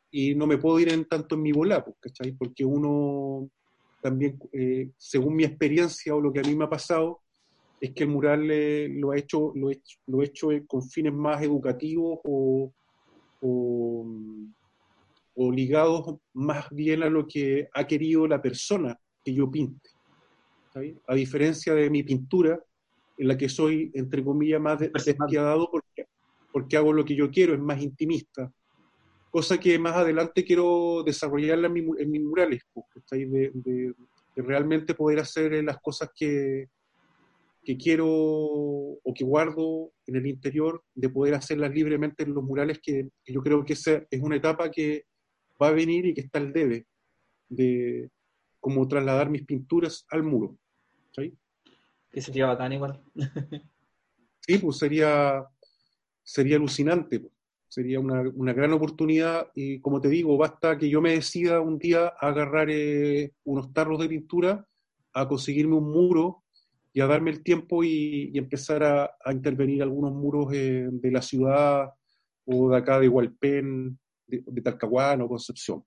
y 0.09 0.35
no 0.35 0.45
me 0.45 0.57
puedo 0.57 0.79
ir 0.79 0.89
en 0.89 1.05
tanto 1.05 1.35
en 1.35 1.41
mi 1.41 1.51
bola, 1.51 1.83
pues, 1.83 1.95
¿cachai? 1.99 2.33
Porque 2.33 2.65
uno 2.65 3.49
también, 4.01 4.37
eh, 4.51 4.89
según 4.97 5.35
mi 5.35 5.43
experiencia 5.45 6.13
o 6.15 6.19
lo 6.19 6.33
que 6.33 6.39
a 6.39 6.43
mí 6.43 6.55
me 6.55 6.65
ha 6.65 6.69
pasado, 6.69 7.21
es 7.79 7.91
que 7.93 8.03
el 8.03 8.09
mural 8.09 8.49
eh, 8.51 8.89
lo, 8.89 9.11
ha 9.11 9.17
hecho, 9.17 9.53
lo, 9.55 9.71
he 9.71 9.81
lo 10.07 10.21
he 10.21 10.25
hecho 10.25 10.49
con 10.67 10.83
fines 10.83 11.13
más 11.13 11.41
educativos 11.41 12.19
o, 12.23 12.73
o, 13.41 14.05
o, 15.35 15.51
ligados 15.51 16.17
más 16.33 16.69
bien 16.69 17.03
a 17.03 17.09
lo 17.09 17.27
que 17.27 17.67
ha 17.73 17.85
querido 17.85 18.27
la 18.27 18.41
persona 18.41 18.97
que 19.23 19.33
yo 19.33 19.49
pinte. 19.49 19.89
A 21.07 21.15
diferencia 21.15 21.73
de 21.73 21.89
mi 21.89 22.03
pintura, 22.03 22.59
en 23.17 23.27
la 23.27 23.37
que 23.37 23.49
soy, 23.49 23.91
entre 23.93 24.23
comillas, 24.23 24.61
más 24.61 24.79
despiadado 24.79 25.69
porque, 25.69 26.05
porque 26.51 26.77
hago 26.77 26.93
lo 26.93 27.03
que 27.03 27.15
yo 27.15 27.29
quiero, 27.29 27.53
es 27.53 27.59
más 27.59 27.81
intimista. 27.81 28.51
Cosa 29.29 29.59
que 29.59 29.77
más 29.79 29.95
adelante 29.95 30.43
quiero 30.43 31.03
desarrollarla 31.05 31.67
en, 31.67 31.73
mi, 31.73 31.79
en 31.97 32.11
mis 32.11 32.21
murales, 32.21 32.63
de, 33.11 33.25
de, 33.27 33.51
de, 33.53 33.93
realmente 34.41 34.93
poder 34.93 35.19
hacer 35.19 35.63
las 35.63 35.77
cosas 35.79 36.09
que, 36.15 36.67
que 37.63 37.77
quiero 37.77 38.07
o 38.07 39.13
que 39.13 39.23
guardo 39.23 39.91
en 40.07 40.15
el 40.15 40.27
interior, 40.27 40.83
de 40.95 41.09
poder 41.09 41.35
hacerlas 41.35 41.71
libremente 41.71 42.23
en 42.23 42.33
los 42.33 42.43
murales, 42.43 42.79
que, 42.81 43.09
que, 43.23 43.33
yo 43.33 43.41
creo 43.41 43.63
que 43.63 43.73
esa 43.73 44.03
es 44.09 44.21
una 44.21 44.35
etapa 44.35 44.71
que 44.71 45.05
va 45.61 45.67
a 45.67 45.71
venir 45.71 46.05
y 46.05 46.13
que 46.13 46.21
está 46.21 46.39
al 46.39 46.51
debe 46.51 46.87
de 47.49 48.09
como 48.59 48.87
trasladar 48.87 49.29
mis 49.29 49.45
pinturas 49.45 50.05
al 50.09 50.23
muro. 50.23 50.57
¿sí? 51.15 51.33
Que 52.09 52.21
sería 52.21 52.47
bacán 52.47 52.73
igual. 52.73 53.01
sí, 54.39 54.57
pues 54.57 54.77
sería, 54.77 55.45
sería 56.23 56.57
alucinante. 56.57 57.19
Pues. 57.19 57.33
Sería 57.67 58.01
una, 58.01 58.21
una, 58.35 58.51
gran 58.51 58.73
oportunidad 58.73 59.47
y 59.55 59.79
como 59.79 60.01
te 60.01 60.09
digo, 60.09 60.37
basta 60.37 60.77
que 60.77 60.89
yo 60.89 60.99
me 60.99 61.13
decida 61.13 61.61
un 61.61 61.79
día 61.79 62.07
a 62.19 62.27
agarrar 62.27 62.69
eh, 62.69 63.31
unos 63.45 63.71
tarros 63.71 63.97
de 64.01 64.09
pintura, 64.09 64.67
a 65.13 65.27
conseguirme 65.27 65.75
un 65.75 65.89
muro 65.89 66.43
y 66.93 67.01
a 67.01 67.07
darme 67.07 67.31
el 67.31 67.43
tiempo 67.43 67.83
y, 67.83 68.31
y 68.33 68.37
empezar 68.37 68.83
a, 68.83 69.15
a, 69.23 69.31
intervenir 69.31 69.81
algunos 69.81 70.13
muros 70.13 70.53
eh, 70.53 70.87
de 70.91 71.11
la 71.11 71.21
ciudad 71.21 71.89
o 72.45 72.69
de 72.69 72.77
acá 72.77 72.99
de 72.99 73.07
Hualpén, 73.07 73.97
de, 74.27 74.43
de 74.45 74.61
Talcahuano, 74.61 75.27
Concepción. 75.27 75.85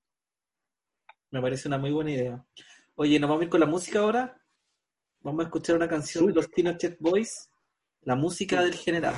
Me 1.30 1.42
parece 1.42 1.68
una 1.68 1.78
muy 1.78 1.90
buena 1.90 2.12
idea. 2.12 2.44
Oye, 2.94 3.18
¿nos 3.18 3.28
vamos 3.28 3.42
a 3.42 3.44
ir 3.44 3.50
con 3.50 3.60
la 3.60 3.66
música 3.66 3.98
ahora? 3.98 4.40
Vamos 5.20 5.40
a 5.40 5.44
escuchar 5.44 5.76
una 5.76 5.88
canción 5.88 6.24
sí. 6.24 6.28
de 6.28 6.34
los 6.34 6.48
Pinochet 6.48 6.96
Boys, 7.00 7.50
la 8.02 8.14
música 8.14 8.62
del 8.62 8.74
general. 8.74 9.14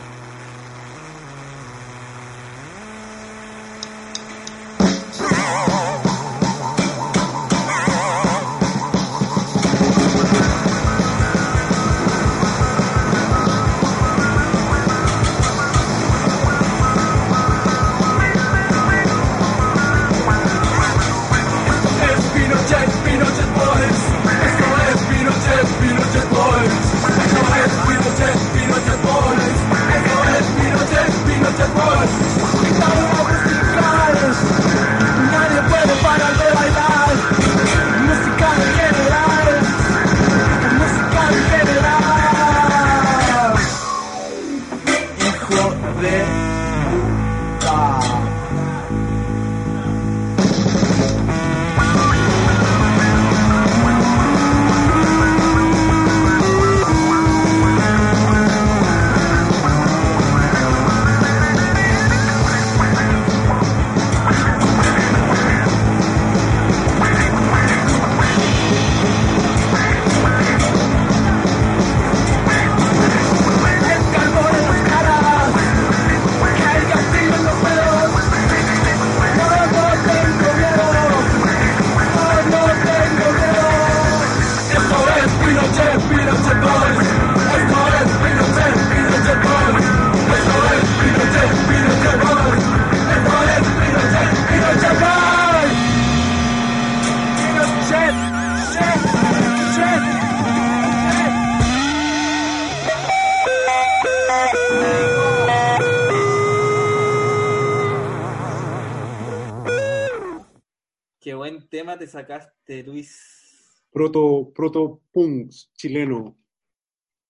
Te 111.99 112.06
sacaste, 112.06 112.83
Luis? 112.83 113.85
Proto, 113.92 114.50
proto 114.54 115.02
punk 115.12 115.50
chileno. 115.75 116.37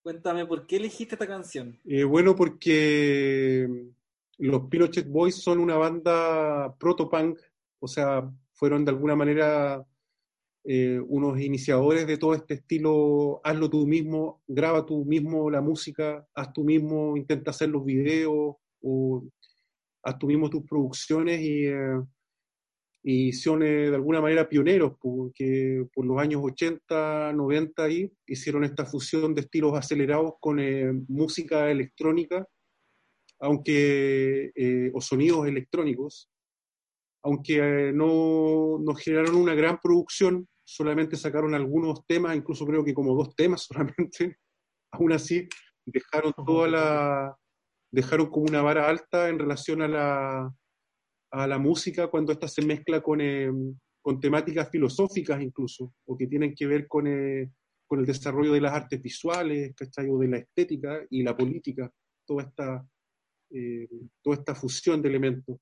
Cuéntame, 0.02 0.46
¿por 0.46 0.66
qué 0.66 0.76
elegiste 0.76 1.16
esta 1.16 1.26
canción? 1.26 1.78
Eh, 1.84 2.04
bueno, 2.04 2.36
porque 2.36 3.66
los 4.38 4.68
Pinochet 4.68 5.08
Boys 5.08 5.34
son 5.34 5.58
una 5.58 5.76
banda 5.76 6.76
proto 6.78 7.08
punk, 7.08 7.40
o 7.80 7.88
sea, 7.88 8.30
fueron 8.52 8.84
de 8.84 8.92
alguna 8.92 9.16
manera 9.16 9.84
eh, 10.64 11.00
unos 11.00 11.40
iniciadores 11.40 12.06
de 12.06 12.16
todo 12.16 12.34
este 12.34 12.54
estilo, 12.54 13.40
hazlo 13.42 13.68
tú 13.68 13.84
mismo, 13.84 14.42
graba 14.46 14.86
tú 14.86 15.04
mismo 15.04 15.50
la 15.50 15.60
música, 15.60 16.24
haz 16.34 16.52
tú 16.52 16.62
mismo, 16.62 17.16
intenta 17.16 17.50
hacer 17.50 17.68
los 17.68 17.84
videos, 17.84 18.54
o 18.80 19.24
haz 20.04 20.18
tú 20.18 20.28
mismo 20.28 20.48
tus 20.48 20.62
producciones 20.62 21.40
y... 21.40 21.66
Eh, 21.66 22.00
y 23.08 23.32
son 23.32 23.62
eh, 23.62 23.88
de 23.88 23.94
alguna 23.94 24.20
manera 24.20 24.48
pioneros, 24.48 24.94
porque 25.00 25.86
por 25.94 26.04
los 26.04 26.18
años 26.18 26.40
80, 26.42 27.34
90 27.34 27.84
ahí 27.84 28.12
hicieron 28.26 28.64
esta 28.64 28.84
fusión 28.84 29.32
de 29.32 29.42
estilos 29.42 29.78
acelerados 29.78 30.32
con 30.40 30.58
eh, 30.58 30.92
música 31.06 31.70
electrónica, 31.70 32.44
aunque 33.38 34.50
eh, 34.56 34.90
o 34.92 35.00
sonidos 35.00 35.46
electrónicos, 35.46 36.28
aunque 37.22 37.92
no, 37.94 38.80
no, 38.80 38.94
generaron 38.96 39.36
una 39.36 39.54
gran 39.54 39.78
producción, 39.80 40.48
solamente 40.64 41.14
sacaron 41.14 41.54
algunos 41.54 42.04
temas, 42.08 42.34
incluso 42.34 42.66
creo 42.66 42.84
que 42.84 42.92
como 42.92 43.14
dos 43.14 43.36
temas 43.36 43.68
solamente, 43.68 44.38
aún 44.90 45.12
así 45.12 45.48
dejaron 45.84 46.32
toda 46.44 46.66
la 46.66 47.36
dejaron 47.92 48.26
como 48.30 48.46
una 48.46 48.62
vara 48.62 48.88
alta 48.88 49.28
en 49.28 49.38
relación 49.38 49.80
a 49.82 49.86
la 49.86 50.52
a 51.36 51.46
la 51.46 51.58
música 51.58 52.08
cuando 52.08 52.32
ésta 52.32 52.48
se 52.48 52.64
mezcla 52.64 53.02
con, 53.02 53.20
eh, 53.20 53.52
con, 54.00 54.18
temáticas 54.20 54.70
filosóficas 54.70 55.40
incluso, 55.42 55.92
o 56.06 56.16
que 56.16 56.26
tienen 56.26 56.54
que 56.54 56.66
ver 56.66 56.88
con, 56.88 57.06
eh, 57.06 57.50
con 57.86 58.00
el 58.00 58.06
desarrollo 58.06 58.52
de 58.52 58.60
las 58.62 58.72
artes 58.72 59.02
visuales, 59.02 59.74
¿cachai? 59.76 60.08
o 60.08 60.18
de 60.18 60.28
la 60.28 60.38
estética 60.38 61.04
y 61.10 61.22
la 61.22 61.36
política, 61.36 61.92
toda 62.24 62.44
esta, 62.44 62.86
eh, 63.50 63.86
toda 64.22 64.36
esta 64.36 64.54
fusión 64.54 65.02
de 65.02 65.10
elementos. 65.10 65.58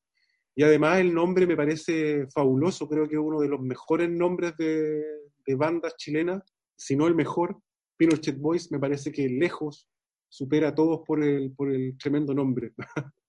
Y 0.54 0.62
además 0.62 1.00
el 1.00 1.12
nombre 1.12 1.44
me 1.44 1.56
parece 1.56 2.28
fabuloso, 2.28 2.88
creo 2.88 3.08
que 3.08 3.16
es 3.16 3.20
uno 3.20 3.40
de 3.40 3.48
los 3.48 3.60
mejores 3.60 4.08
nombres 4.08 4.56
de, 4.56 5.02
de 5.44 5.54
bandas 5.56 5.96
chilenas, 5.96 6.42
si 6.76 6.94
no 6.94 7.08
el 7.08 7.16
mejor. 7.16 7.58
Pinochet 7.96 8.38
Boys 8.38 8.70
me 8.70 8.78
parece 8.78 9.10
que 9.10 9.28
lejos 9.28 9.88
supera 10.28 10.68
a 10.68 10.74
todos 10.74 11.00
por 11.04 11.22
el, 11.22 11.52
por 11.52 11.72
el 11.72 11.98
tremendo 11.98 12.32
nombre. 12.32 12.72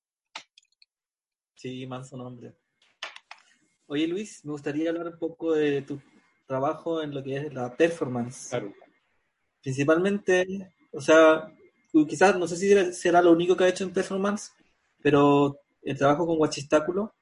Sí, 1.56 1.88
manso 1.88 2.18
nombre. 2.18 2.54
Oye 3.88 4.08
Luis, 4.08 4.44
me 4.44 4.52
gustaría 4.52 4.90
hablar 4.90 5.08
un 5.08 5.20
poco 5.20 5.54
de 5.54 5.82
tu 5.82 6.02
trabajo 6.48 7.02
en 7.02 7.14
lo 7.14 7.24
que 7.24 7.38
es 7.38 7.54
la 7.54 7.76
performance. 7.76 8.50
Claro. 8.50 8.74
Principalmente, 9.62 10.46
o 10.92 11.02
sea, 11.02 11.52
quizás 12.08 12.38
no 12.38 12.48
sé 12.48 12.58
si 12.58 12.94
será 12.94 13.22
lo 13.22 13.32
único 13.32 13.56
que 13.56 13.64
ha 13.64 13.70
hecho 13.70 13.84
en 13.84 13.94
performance, 13.94 14.52
pero 15.02 15.60
el 15.82 15.98
trabajo 15.98 16.26
con 16.26 16.38
Guachistáculo, 16.38 17.16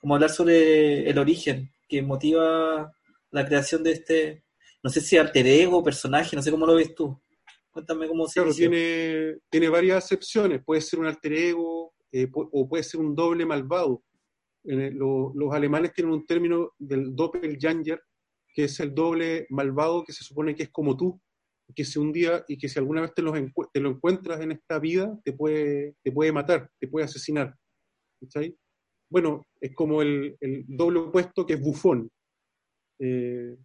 como 0.00 0.14
hablar 0.14 0.30
sobre 0.30 1.08
el 1.08 1.18
origen 1.18 1.70
que 1.88 2.02
motiva 2.02 2.92
la 3.30 3.46
creación 3.46 3.82
de 3.82 3.92
este, 3.92 4.44
no 4.82 4.90
sé 4.90 5.00
si 5.00 5.18
alter 5.18 5.46
ego, 5.46 5.84
personaje, 5.84 6.34
no 6.34 6.42
sé 6.42 6.50
cómo 6.50 6.66
lo 6.66 6.76
ves 6.76 6.94
tú. 6.94 7.20
Cuéntame 7.70 8.08
cómo 8.08 8.26
se 8.26 8.40
Claro, 8.40 8.54
tiene, 8.54 9.36
tiene 9.48 9.68
varias 9.68 10.04
acepciones. 10.04 10.62
Puede 10.64 10.80
ser 10.80 10.98
un 10.98 11.06
alter 11.06 11.32
ego 11.32 11.92
eh, 12.12 12.28
o 12.32 12.68
puede 12.68 12.82
ser 12.82 13.00
un 13.00 13.14
doble 13.14 13.46
malvado. 13.46 14.02
los 14.64 15.54
alemanes 15.54 15.92
tienen 15.92 16.12
un 16.12 16.26
término 16.26 16.72
del 16.78 17.14
Doppelganger, 17.14 18.00
que 18.54 18.64
es 18.64 18.80
el 18.80 18.94
doble 18.94 19.46
malvado 19.50 20.04
que 20.04 20.12
se 20.12 20.24
supone 20.24 20.54
que 20.54 20.64
es 20.64 20.70
como 20.70 20.96
tú, 20.96 21.20
que 21.74 21.84
si 21.84 21.98
un 21.98 22.12
día 22.12 22.44
y 22.48 22.58
que 22.58 22.68
si 22.68 22.78
alguna 22.78 23.02
vez 23.02 23.14
te, 23.14 23.22
lo 23.22 23.36
encuentras 23.88 24.40
en 24.40 24.52
esta 24.52 24.78
vida, 24.78 25.18
te 25.24 25.32
puede, 25.32 25.94
te 26.02 26.12
puede 26.12 26.32
matar, 26.32 26.70
te 26.78 26.88
puede 26.88 27.04
asesinar. 27.04 27.54
Bueno, 29.08 29.46
es 29.60 29.74
como 29.74 30.02
el, 30.02 30.36
doble 30.66 31.00
opuesto 31.00 31.46
que 31.46 31.54
es 31.54 31.60
bufón. 31.60 32.10
Eh, 32.98 33.56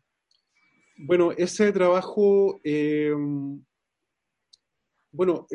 bueno, 0.98 1.32
ese 1.34 1.72
trabajo, 1.72 2.60
eh, 2.64 3.14
bueno, 5.12 5.46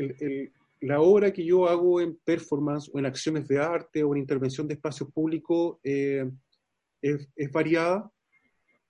la 0.81 1.01
obra 1.01 1.33
que 1.33 1.45
yo 1.45 1.69
hago 1.69 2.01
en 2.01 2.19
performance 2.25 2.91
o 2.93 2.99
en 2.99 3.07
acciones 3.07 3.47
de 3.49 3.59
arte 3.59 4.03
o 4.03 4.15
en 4.15 4.21
intervención 4.21 4.67
de 4.67 4.75
espacios 4.75 5.11
públicos 5.13 5.79
eh, 5.83 6.29
es, 7.03 7.53
variada 7.53 8.11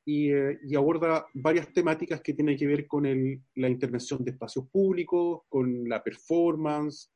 y, 0.05 0.33
aborda 0.77 1.27
varias 1.35 1.73
temáticas 1.73 2.21
que 2.21 2.35
tienen 2.35 2.57
que 2.57 2.67
ver 2.67 2.87
con 2.87 3.05
la 3.55 3.69
intervención 3.69 4.25
de 4.25 4.33
espacios 4.33 4.69
públicos, 4.69 5.43
con 5.49 5.89
la 5.89 6.03
performance, 6.03 7.13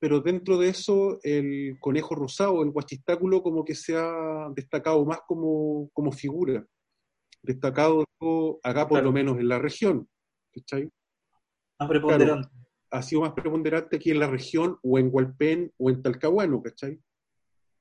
pero 0.00 0.20
dentro 0.20 0.58
de 0.58 0.68
eso 0.68 1.18
el 1.22 1.78
conejo 1.80 2.14
rosado, 2.14 2.62
el 2.62 2.70
guachistáculo, 2.70 3.42
como 3.42 3.64
que 3.64 3.74
se 3.74 3.96
ha 3.96 4.48
destacado 4.54 5.04
más 5.04 5.20
como, 5.26 5.88
como 5.92 6.10
figura, 6.10 6.66
destacado 7.42 8.04
acá 8.62 8.88
por 8.88 9.02
lo 9.02 9.12
menos 9.12 9.38
en 9.38 9.48
la 9.48 9.58
región. 9.58 10.08
¿cachai? 10.52 10.88
Más 11.78 11.88
preponderante. 11.88 12.61
Ha 12.92 13.02
sido 13.02 13.22
más 13.22 13.32
preponderante 13.32 13.96
aquí 13.96 14.10
en 14.10 14.20
la 14.20 14.28
región, 14.28 14.78
o 14.82 14.98
en 14.98 15.08
Hualpén, 15.10 15.72
o 15.78 15.88
en 15.88 16.02
Talcahuano, 16.02 16.62
¿cachai? 16.62 17.00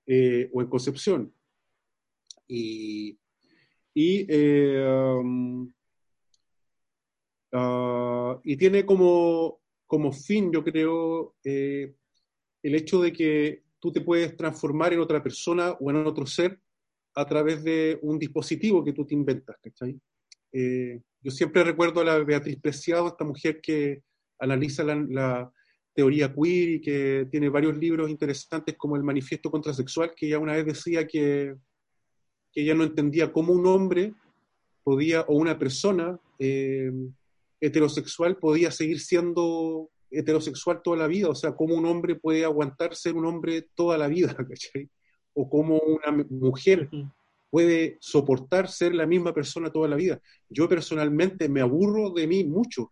Eh, 0.08 0.50
o 0.54 0.62
en 0.62 0.68
Concepción. 0.68 1.34
Y, 2.48 3.20
y, 3.94 4.26
eh, 4.30 5.20
um, 5.22 5.70
ah, 7.52 8.40
y 8.44 8.56
tiene 8.56 8.86
como, 8.86 9.60
como 9.86 10.14
fin, 10.14 10.50
yo 10.52 10.64
creo, 10.64 11.36
eh, 11.44 11.94
el 12.64 12.76
hecho 12.76 13.02
de 13.02 13.12
que 13.12 13.64
tú 13.80 13.92
te 13.92 14.00
puedes 14.00 14.38
transformar 14.38 14.94
en 14.94 15.02
otra 15.02 15.22
persona 15.22 15.72
o 15.72 15.90
en 15.90 16.08
otro 16.08 16.26
ser 16.26 16.58
a 17.16 17.26
través 17.26 17.64
de 17.66 18.00
un 18.02 18.18
dispositivo 18.18 18.82
que 18.82 18.94
tú 18.94 19.06
te 19.06 19.14
inventas, 19.14 19.58
¿cachai? 19.62 20.00
Eh, 20.54 21.02
yo 21.22 21.32
siempre 21.32 21.66
recuerdo 21.66 22.00
a 22.00 22.06
la 22.06 22.18
Beatriz 22.20 22.62
Preciado, 22.62 23.10
esta 23.10 23.26
mujer 23.26 23.60
que 23.62 24.04
analiza 24.42 24.84
la, 24.84 25.52
teoría 25.94 26.34
queer 26.34 26.70
y 26.70 26.82
que 26.82 27.28
tiene 27.30 27.50
varios 27.50 27.78
libros 27.78 28.10
interesantes 28.10 28.76
como 28.78 28.96
el 28.96 29.04
Manifiesto 29.04 29.52
Contrasexual, 29.52 30.14
que 30.16 30.30
ya 30.30 30.40
una 30.40 30.54
vez 30.54 30.66
decía 30.66 31.06
que, 31.06 31.54
que 32.50 32.62
ella 32.62 32.74
no 32.74 32.86
entendía 32.86 33.34
cómo 33.34 33.52
un 33.52 33.66
hombre 33.66 34.14
podía, 34.84 35.22
o 35.28 35.36
una 35.36 35.60
persona 35.60 36.18
eh, 36.40 36.92
heterosexual 37.60 38.38
podía 38.38 38.72
seguir 38.72 39.02
siendo 39.02 39.90
heterosexual 40.10 40.82
toda 40.82 40.98
la 40.98 41.08
vida, 41.08 41.30
o 41.30 41.36
sea, 41.36 41.56
cómo 41.56 41.76
un 41.76 41.86
hombre 41.86 42.16
puede 42.16 42.44
aguantar 42.44 42.96
ser 42.96 43.16
un 43.16 43.26
hombre 43.26 43.68
toda 43.76 43.98
la 43.98 44.08
vida, 44.08 44.36
¿cachai? 44.50 44.90
O 45.34 45.50
cómo 45.50 45.80
una 45.80 46.26
mujer 46.30 46.90
puede 47.50 47.98
soportar 48.00 48.70
ser 48.70 48.96
la 48.96 49.06
misma 49.06 49.34
persona 49.34 49.72
toda 49.72 49.88
la 49.88 49.96
vida. 49.96 50.20
Yo 50.50 50.68
personalmente 50.68 51.48
me 51.50 51.62
aburro 51.62 52.10
de 52.12 52.28
mí 52.28 52.44
mucho, 52.44 52.92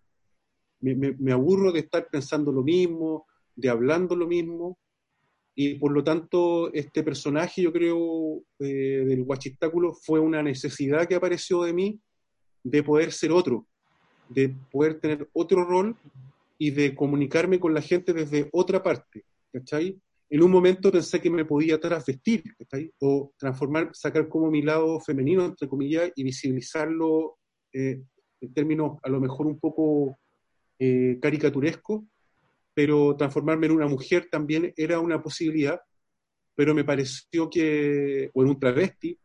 me, 0.81 1.31
aburro 1.31 1.71
de 1.71 1.79
estar 1.79 2.07
pensando 2.09 2.51
lo 2.51 2.63
mismo, 2.63 3.27
de 3.55 3.69
hablando 3.69 4.15
lo 4.15 4.27
mismo, 4.27 4.79
y 5.55 5.75
por 5.75 5.91
lo 5.91 6.03
tanto 6.03 6.71
este 6.73 7.03
personaje, 7.03 7.63
yo 7.63 7.73
creo, 7.73 8.41
eh, 8.59 9.03
del 9.05 9.23
guachistáculo 9.23 9.93
fue 9.93 10.19
una 10.19 10.41
necesidad 10.41 11.07
que 11.07 11.15
apareció 11.15 11.63
de 11.63 11.73
mí 11.73 11.99
de 12.63 12.83
poder 12.83 13.11
ser 13.11 13.31
otro, 13.31 13.67
de 14.29 14.55
poder 14.71 14.99
tener 14.99 15.29
otro 15.33 15.65
rol 15.65 15.97
y 16.57 16.71
de 16.71 16.95
comunicarme 16.95 17.59
con 17.59 17.73
la 17.73 17.81
gente 17.81 18.13
desde 18.13 18.49
otra 18.51 18.81
parte, 18.81 19.25
¿cachai? 19.51 19.99
En 20.29 20.43
un 20.43 20.51
momento 20.51 20.91
pensé 20.91 21.19
que 21.19 21.29
me 21.29 21.43
podía 21.43 21.79
trasvestir, 21.79 22.43
¿cachai? 22.57 22.93
O 22.99 23.33
transformar, 23.37 23.89
sacar 23.93 24.29
como 24.29 24.51
mi 24.51 24.61
lado 24.61 24.99
femenino, 24.99 25.43
entre 25.43 25.67
comillas, 25.67 26.11
y 26.15 26.23
visibilizarlo 26.23 27.37
eh, 27.73 28.01
en 28.41 28.53
términos 28.53 28.97
a 29.03 29.09
lo 29.09 29.19
mejor 29.19 29.47
un 29.47 29.59
poco 29.59 30.17
eh, 30.79 31.19
caricaturesco, 31.21 32.05
pero 32.73 33.15
transformarme 33.15 33.67
en 33.67 33.73
una 33.73 33.87
mujer 33.87 34.27
también 34.31 34.73
era 34.77 34.99
una 34.99 35.21
posibilidad, 35.21 35.81
pero 36.55 36.73
me 36.73 36.83
pareció 36.83 37.49
que, 37.49 38.31
o 38.33 38.43
en 38.43 38.49
un 38.49 38.59
travesti 38.59 39.19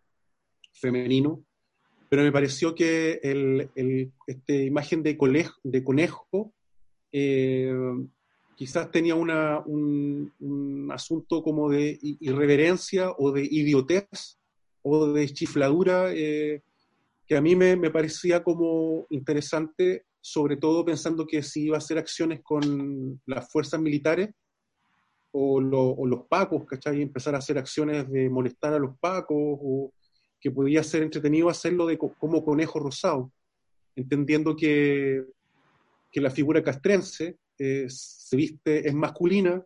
femenino, 0.72 1.44
pero 2.08 2.22
me 2.22 2.32
pareció 2.32 2.74
que 2.74 3.20
el, 3.22 3.70
esta 4.26 4.52
imagen 4.52 5.02
de, 5.02 5.16
conejo 5.16 6.54
eh, 7.12 7.72
quizás 8.56 8.90
tenía 8.90 9.14
un, 9.14 10.90
asunto 10.92 11.42
como 11.42 11.70
de 11.70 11.98
irreverencia 12.20 13.10
o 13.18 13.32
de 13.32 13.42
idiotez 13.44 14.38
o 14.82 15.12
de 15.12 15.28
chifladura 15.28 16.12
eh, 16.12 16.62
que 17.26 17.36
a 17.36 17.40
mí 17.40 17.56
me, 17.56 17.90
parecía 17.90 18.44
como 18.44 19.06
interesante, 19.10 20.04
sobre 20.26 20.56
todo 20.56 20.84
pensando 20.84 21.26
que 21.26 21.42
si 21.42 21.64
iba 21.64 21.76
a 21.76 21.78
hacer 21.78 21.98
acciones 21.98 22.40
con 22.42 23.20
las 23.26 23.50
fuerzas 23.50 23.78
militares 23.80 24.30
o, 25.32 25.60
los 25.60 26.26
pacos, 26.28 26.64
¿cachai? 26.64 27.02
Empezar 27.02 27.34
a 27.34 27.38
hacer 27.38 27.58
acciones 27.58 28.10
de 28.10 28.30
molestar 28.30 28.72
a 28.72 28.78
los 28.78 28.96
pacos 28.98 29.36
o 29.38 29.92
que 30.40 30.50
podía 30.50 30.82
ser 30.82 31.02
entretenido 31.02 31.48
hacerlo 31.48 31.86
de, 31.86 31.98
como 31.98 32.44
conejo 32.44 32.78
rosado, 32.78 33.32
entendiendo 33.96 34.54
que 34.56 35.24
que 36.14 36.20
la 36.20 36.30
figura 36.30 36.62
castrense 36.62 37.38
eh, 37.58 37.86
se 37.88 38.36
viste, 38.36 38.88
es 38.88 38.94
masculina, 38.94 39.60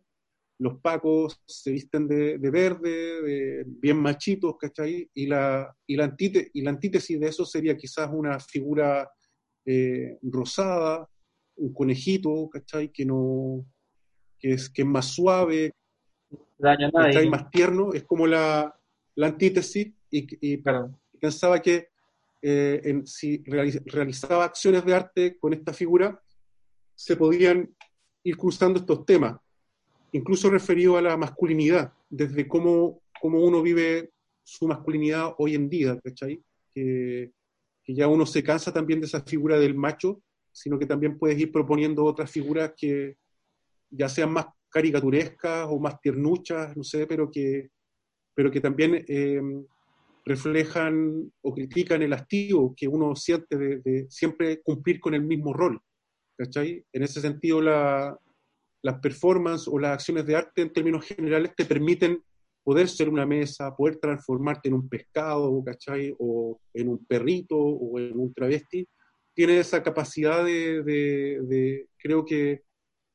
los 0.61 0.81
pacos 0.81 1.43
se 1.47 1.73
visten 1.73 2.09
de, 2.09 2.39
verde, 2.39 3.21
de, 3.23 3.65
bien 3.67 3.99
machitos, 3.99 4.57
¿cachai? 4.59 5.11
Y 5.13 5.27
la, 5.27 5.77
y, 5.87 5.95
la 5.95 6.17
y 6.19 6.63
la 6.63 6.71
antítesis 6.71 7.21
de 7.21 7.29
eso 7.29 7.45
sería 7.45 7.77
quizás 7.77 8.09
una 8.11 8.41
figura 8.41 9.11
eh, 9.71 10.19
rosada, 10.23 11.07
un 11.57 11.75
conejito, 11.75 12.49
¿cachai? 12.49 12.91
Que, 12.91 13.05
no, 13.05 13.67
que, 14.39 14.53
es, 14.53 14.71
que 14.71 14.81
es 14.81 14.89
más 14.89 15.05
suave, 15.07 15.75
¿cachai? 16.59 17.29
más 17.29 17.51
tierno, 17.51 17.93
es 17.93 18.05
como 18.05 18.27
la, 18.27 18.75
la 19.15 19.27
antítesis, 19.27 19.93
y, 20.11 20.27
y 20.41 20.63
pensaba 21.21 21.61
que 21.61 21.89
eh, 22.41 22.81
en, 22.83 23.07
si 23.07 23.45
realizaba 23.45 24.45
acciones 24.47 24.87
de 24.87 24.95
arte 24.95 25.39
con 25.39 25.53
esta 25.53 25.75
figura, 25.75 26.19
se 26.95 27.17
podían 27.17 27.69
ir 28.25 28.39
cruzando 28.39 28.81
estos 28.81 29.05
temas, 29.05 29.39
incluso 30.13 30.49
referido 30.49 30.97
a 30.97 31.03
la 31.03 31.19
masculinidad, 31.19 31.93
desde 32.09 32.49
cómo, 32.49 33.03
cómo 33.21 33.45
uno 33.45 33.61
vive 33.61 34.13
su 34.43 34.67
masculinidad 34.67 35.35
hoy 35.37 35.57
en 35.57 35.69
día, 35.69 36.01
¿cachai? 36.03 36.43
Que, 36.75 37.33
que 37.89 37.95
ya 37.95 38.07
uno 38.07 38.27
se 38.27 38.43
cansa 38.43 38.71
también 38.71 39.01
de 39.01 39.07
esa 39.07 39.23
figura 39.23 39.59
del 39.59 39.75
macho, 39.75 40.21
sino 40.53 40.79
que 40.79 40.85
también 40.85 41.17
puedes 41.19 41.39
ir 41.39 41.51
proponiendo 41.51 42.05
otras 42.05 42.31
figuras 42.31 42.75
que 42.77 43.17
ya 43.89 44.11
sean 44.11 44.31
más 44.31 44.45
caricaturescas 44.69 45.67
o 45.71 45.81
más 45.81 45.99
tiernuchas, 45.99 46.77
no 46.77 46.85
sé, 46.85 47.07
pero 47.07 47.31
que, 47.31 47.71
pero 48.35 48.51
que 48.51 48.61
también 48.61 49.07
eh, 49.09 49.41
reflejan 50.27 51.33
o 51.41 51.55
critican 51.55 52.03
el 52.03 52.13
hastío 52.13 52.75
que 52.77 52.87
uno 52.87 53.17
siente 53.17 53.57
de, 53.57 54.07
siempre 54.11 54.61
cumplir 54.61 55.01
con 55.01 55.15
el 55.15 55.23
mismo 55.23 55.55
rol. 55.55 55.81
¿cachai? 56.37 56.85
En 56.93 57.05
ese 57.05 57.23
sentido, 57.23 57.63
la, 57.63 58.15
las 58.83 59.01
performances 59.01 59.67
o 59.67 59.79
las 59.79 59.93
acciones 59.93 60.27
de 60.27 60.37
arte 60.37 60.61
en 60.61 60.75
términos 60.75 61.07
generales 61.07 61.55
te 61.57 61.65
permiten 61.65 62.23
poder 62.69 62.87
ser 62.87 63.09
una 63.09 63.25
mesa, 63.25 63.75
poder 63.75 63.97
transformarte 63.97 64.69
en 64.69 64.75
un 64.75 64.91
pescado, 64.91 65.65
¿cachai? 65.65 66.15
O 66.19 66.61
en 66.75 66.91
un 66.91 67.03
perrito 67.07 67.57
o 67.57 67.99
en 67.99 68.19
un 68.19 68.35
travesti. 68.35 68.87
Tiene 69.33 69.59
esa 69.59 69.83
capacidad 69.83 70.45
de, 70.45 71.87
creo 71.97 72.27
que, 72.27 72.65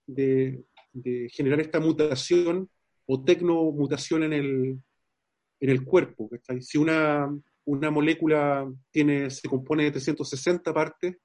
de, 0.08 0.64
de, 0.92 1.30
generar 1.30 1.60
esta 1.60 1.80
mutación 1.80 2.68
o 3.06 3.24
tecnomutación 3.24 4.24
en 4.24 4.34
el, 4.34 4.80
en 5.60 5.70
el 5.70 5.86
cuerpo. 5.86 6.32
Si 6.60 6.80
una, 6.80 7.30
una 7.66 7.92
molécula 7.92 8.68
tiene, 8.90 9.30
se 9.30 9.48
compone 9.48 9.84
de 9.84 9.92
360 9.92 10.74
partes, 10.74 11.16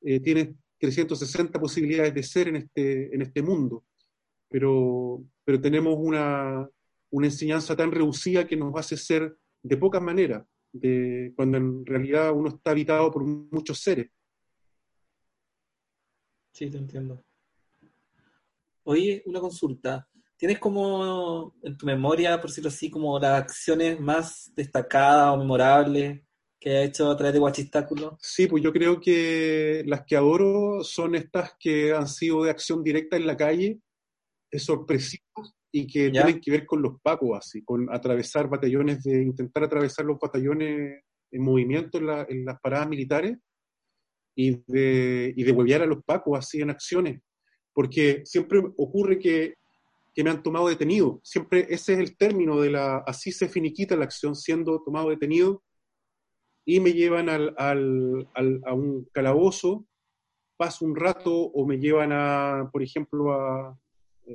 eh, 0.00 0.20
tiene 0.20 0.54
360 0.78 1.60
posibilidades 1.60 2.14
de 2.14 2.22
ser 2.22 2.48
en 2.48 2.56
este, 2.56 3.14
en 3.14 3.20
este 3.20 3.42
mundo, 3.42 3.84
pero, 4.48 5.22
pero 5.44 5.60
tenemos 5.60 5.94
una, 5.98 6.66
una 7.10 7.26
enseñanza 7.26 7.76
tan 7.76 7.92
reducida 7.92 8.46
que 8.46 8.56
nos 8.56 8.74
hace 8.76 8.96
ser 8.96 9.36
de 9.62 9.76
pocas 9.76 10.02
maneras, 10.02 10.44
de, 10.72 11.32
cuando 11.36 11.58
en 11.58 11.86
realidad 11.86 12.32
uno 12.32 12.48
está 12.48 12.70
habitado 12.72 13.10
por 13.10 13.24
muchos 13.24 13.78
seres. 13.80 14.10
Sí, 16.52 16.70
te 16.70 16.78
entiendo. 16.78 17.22
Oye, 18.84 19.22
una 19.26 19.40
consulta. 19.40 20.08
¿Tienes 20.36 20.58
como 20.58 21.54
en 21.62 21.76
tu 21.76 21.86
memoria, 21.86 22.40
por 22.40 22.50
decirlo 22.50 22.68
así, 22.68 22.90
como 22.90 23.18
las 23.18 23.42
acciones 23.42 23.98
más 23.98 24.52
destacadas 24.54 25.34
o 25.34 25.38
memorables 25.38 26.22
que 26.60 26.70
ha 26.70 26.82
hecho 26.82 27.10
a 27.10 27.16
través 27.16 27.32
de 27.32 27.38
Guachistáculo? 27.40 28.18
Sí, 28.20 28.46
pues 28.46 28.62
yo 28.62 28.72
creo 28.72 29.00
que 29.00 29.82
las 29.86 30.04
que 30.04 30.16
adoro 30.16 30.84
son 30.84 31.14
estas 31.14 31.54
que 31.58 31.92
han 31.92 32.08
sido 32.08 32.44
de 32.44 32.50
acción 32.50 32.82
directa 32.82 33.16
en 33.16 33.26
la 33.26 33.36
calle, 33.36 33.80
sorpresivas 34.52 35.55
y 35.72 35.86
que 35.86 36.10
tienen 36.10 36.40
que 36.40 36.50
ver 36.50 36.66
con 36.66 36.80
los 36.82 37.00
pacos, 37.02 37.38
así, 37.38 37.62
con 37.62 37.92
atravesar 37.92 38.48
batallones, 38.48 39.02
de 39.02 39.22
intentar 39.22 39.64
atravesar 39.64 40.04
los 40.04 40.18
batallones 40.18 41.02
en 41.30 41.42
movimiento 41.42 41.98
en, 41.98 42.44
las 42.44 42.60
paradas 42.60 42.88
militares 42.88 43.36
y 44.34 44.62
de, 44.66 45.34
y 45.36 45.42
de 45.42 45.74
a 45.74 45.86
los 45.86 46.02
pacos 46.04 46.38
así 46.38 46.60
en 46.60 46.70
acciones. 46.70 47.20
Porque 47.74 48.22
siempre 48.24 48.60
ocurre 48.76 49.18
que, 49.18 49.54
que 50.14 50.24
me 50.24 50.30
han 50.30 50.42
tomado 50.42 50.68
detenido. 50.68 51.20
Siempre 51.22 51.66
ese 51.68 51.94
es 51.94 51.98
el 51.98 52.16
término 52.16 52.60
de 52.60 52.70
la, 52.70 52.98
así 53.06 53.32
se 53.32 53.48
finiquita 53.48 53.96
la 53.96 54.04
acción, 54.04 54.34
siendo 54.34 54.82
tomado 54.82 55.10
detenido 55.10 55.62
y 56.64 56.80
me 56.80 56.92
llevan 56.92 57.28
al, 57.28 57.54
al, 57.58 58.28
a 58.64 58.74
un 58.74 59.08
calabozo, 59.12 59.86
paso 60.56 60.84
un 60.84 60.96
rato 60.96 61.32
o 61.32 61.66
me 61.66 61.78
llevan 61.78 62.10
a, 62.12 62.68
por 62.72 62.82
ejemplo, 62.82 63.32
a, 63.32 63.78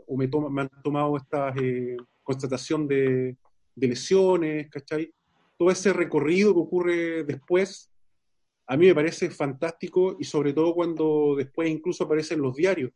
o 0.07 0.17
me, 0.17 0.29
me 0.49 0.61
han 0.61 0.69
tomado 0.83 1.17
esta 1.17 1.49
eh, 1.49 1.97
constatación 2.23 2.87
de, 2.87 3.37
de, 3.75 3.87
lesiones, 3.87 4.69
¿cachai? 4.69 5.11
Todo 5.57 5.71
ese 5.71 5.93
recorrido 5.93 6.53
que 6.53 6.59
ocurre 6.59 7.23
después, 7.23 7.91
a 8.67 8.77
mí 8.77 8.87
me 8.87 8.95
parece 8.95 9.29
fantástico 9.29 10.15
y 10.19 10.23
sobre 10.23 10.53
todo 10.53 10.73
cuando 10.73 11.35
después 11.37 11.69
incluso 11.69 12.03
aparecen 12.03 12.41
los 12.41 12.55
diarios. 12.55 12.91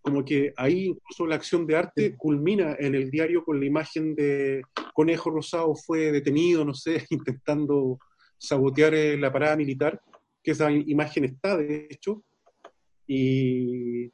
Como 0.00 0.24
que 0.24 0.52
ahí 0.56 0.88
incluso 0.88 1.26
la 1.26 1.36
acción 1.36 1.66
de 1.66 1.76
arte 1.76 2.14
culmina 2.16 2.76
en 2.78 2.94
el 2.94 3.10
diario 3.10 3.42
con 3.42 3.58
la 3.58 3.66
imagen 3.66 4.14
de 4.14 4.62
Conejo 4.92 5.30
Rosado 5.30 5.74
fue 5.74 6.12
detenido, 6.12 6.64
no 6.64 6.74
sé, 6.74 7.06
intentando 7.10 7.98
sabotear 8.38 8.94
eh, 8.94 9.16
la 9.16 9.32
parada 9.32 9.56
militar, 9.56 10.00
que 10.42 10.50
esa 10.50 10.70
imagen 10.70 11.24
está, 11.24 11.56
de 11.56 11.88
hecho, 11.90 12.22
y, 13.06 14.06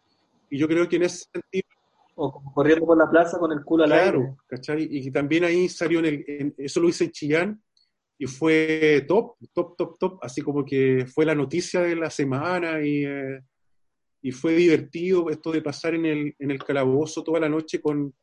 yo 0.50 0.66
creo 0.68 0.88
que 0.88 0.96
en 0.96 1.02
ese 1.04 1.26
sentido... 1.32 1.79
O 2.22 2.52
corriendo 2.52 2.84
por 2.84 2.98
la 2.98 3.08
plaza 3.08 3.38
con 3.38 3.50
el 3.52 3.64
culo 3.64 3.84
al 3.84 3.90
claro, 3.90 4.36
¿cachai? 4.46 4.86
Y 4.90 5.10
también 5.10 5.44
ahí 5.44 5.68
salió 5.68 6.00
en 6.00 6.04
el... 6.06 6.54
eso 6.58 6.80
lo 6.80 6.88
hice 6.88 7.04
en 7.04 7.12
Chillán, 7.12 7.62
y 8.18 8.26
fue 8.26 9.04
top, 9.08 9.36
top, 9.54 9.76
top, 9.76 9.98
top, 9.98 10.18
así 10.22 10.42
como 10.42 10.64
que 10.64 11.06
fue 11.06 11.24
la 11.24 11.34
noticia 11.34 11.80
de 11.80 11.96
la 11.96 12.10
semana 12.10 12.82
y, 12.82 13.06
eh, 13.06 13.40
y 14.20 14.32
fue 14.32 14.54
divertido 14.54 15.30
esto 15.30 15.50
de 15.50 15.62
pasar 15.62 15.94
en 15.94 16.04
el, 16.04 16.34
en 16.38 16.50
el 16.50 16.62
calabozo 16.62 17.24
toda 17.24 17.40
la 17.40 17.48
noche 17.48 17.80
con, 17.80 18.14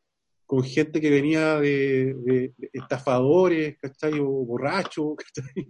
con 0.46 0.64
gente 0.64 1.02
que 1.02 1.10
venía 1.10 1.60
de, 1.60 2.14
de, 2.14 2.54
de 2.56 2.70
estafadores, 2.74 3.80
¿cachai? 3.80 4.20
O 4.20 4.28
borrachos, 4.28 5.16
¿cachai? 5.16 5.68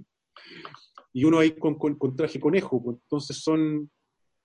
y 1.13 1.23
uno 1.23 1.39
ahí 1.39 1.51
con, 1.51 1.75
con, 1.75 2.15
traje 2.15 2.39
conejo. 2.39 2.83
Pues. 2.83 2.97
Entonces 3.01 3.37
son, 3.37 3.89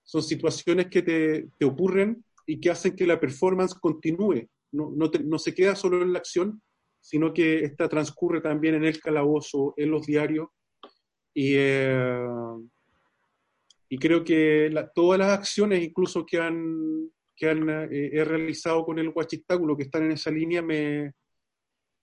son 0.04 0.22
situaciones 0.22 0.86
que 0.86 1.02
te, 1.02 1.48
te, 1.58 1.64
ocurren 1.64 2.24
y 2.46 2.60
que 2.60 2.70
hacen 2.70 2.96
que 2.96 3.06
la 3.06 3.20
performance 3.20 3.74
continúe. 3.74 4.48
No, 4.72 4.90
no, 4.94 5.10
no, 5.24 5.38
se 5.38 5.54
queda 5.54 5.74
solo 5.74 6.02
en 6.02 6.12
la 6.12 6.18
acción, 6.18 6.62
sino 7.00 7.32
que 7.32 7.64
esta 7.64 7.88
transcurre 7.88 8.40
también 8.40 8.74
en 8.74 8.84
el 8.84 9.00
calabozo, 9.00 9.74
en 9.76 9.90
los 9.90 10.06
diarios. 10.06 10.48
Y, 11.34 11.54
eh, 11.56 12.26
y 13.88 13.98
creo 13.98 14.24
que 14.24 14.72
todas 14.94 15.18
las 15.18 15.38
acciones, 15.38 15.82
incluso 15.82 16.24
que 16.24 16.38
han, 16.38 17.10
que 17.36 17.50
han 17.50 17.68
eh, 17.68 18.10
he 18.12 18.24
realizado 18.24 18.84
con 18.84 18.98
el 18.98 19.10
guachistáculo, 19.10 19.76
que 19.76 19.84
están 19.84 20.04
en 20.04 20.12
esa 20.12 20.30
línea, 20.30 20.62
me, 20.62 21.12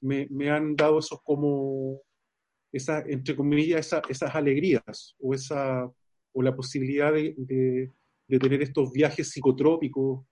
me, 0.02 0.28
me 0.30 0.50
han 0.50 0.76
dado 0.76 1.00
esos 1.00 1.22
como 1.24 2.02
esa, 2.72 3.02
entre 3.08 3.36
comillas, 3.36 3.92
esas 4.10 4.36
alegrías 4.36 5.16
o, 5.20 5.34
esa, 5.34 5.90
o 6.34 6.42
la 6.42 6.56
posibilidad 6.56 7.12
de, 7.14 7.34
de, 7.38 7.92
tener 8.38 8.62
estos 8.62 8.92
viajes 8.92 9.30
psicotrópicos. 9.30 10.26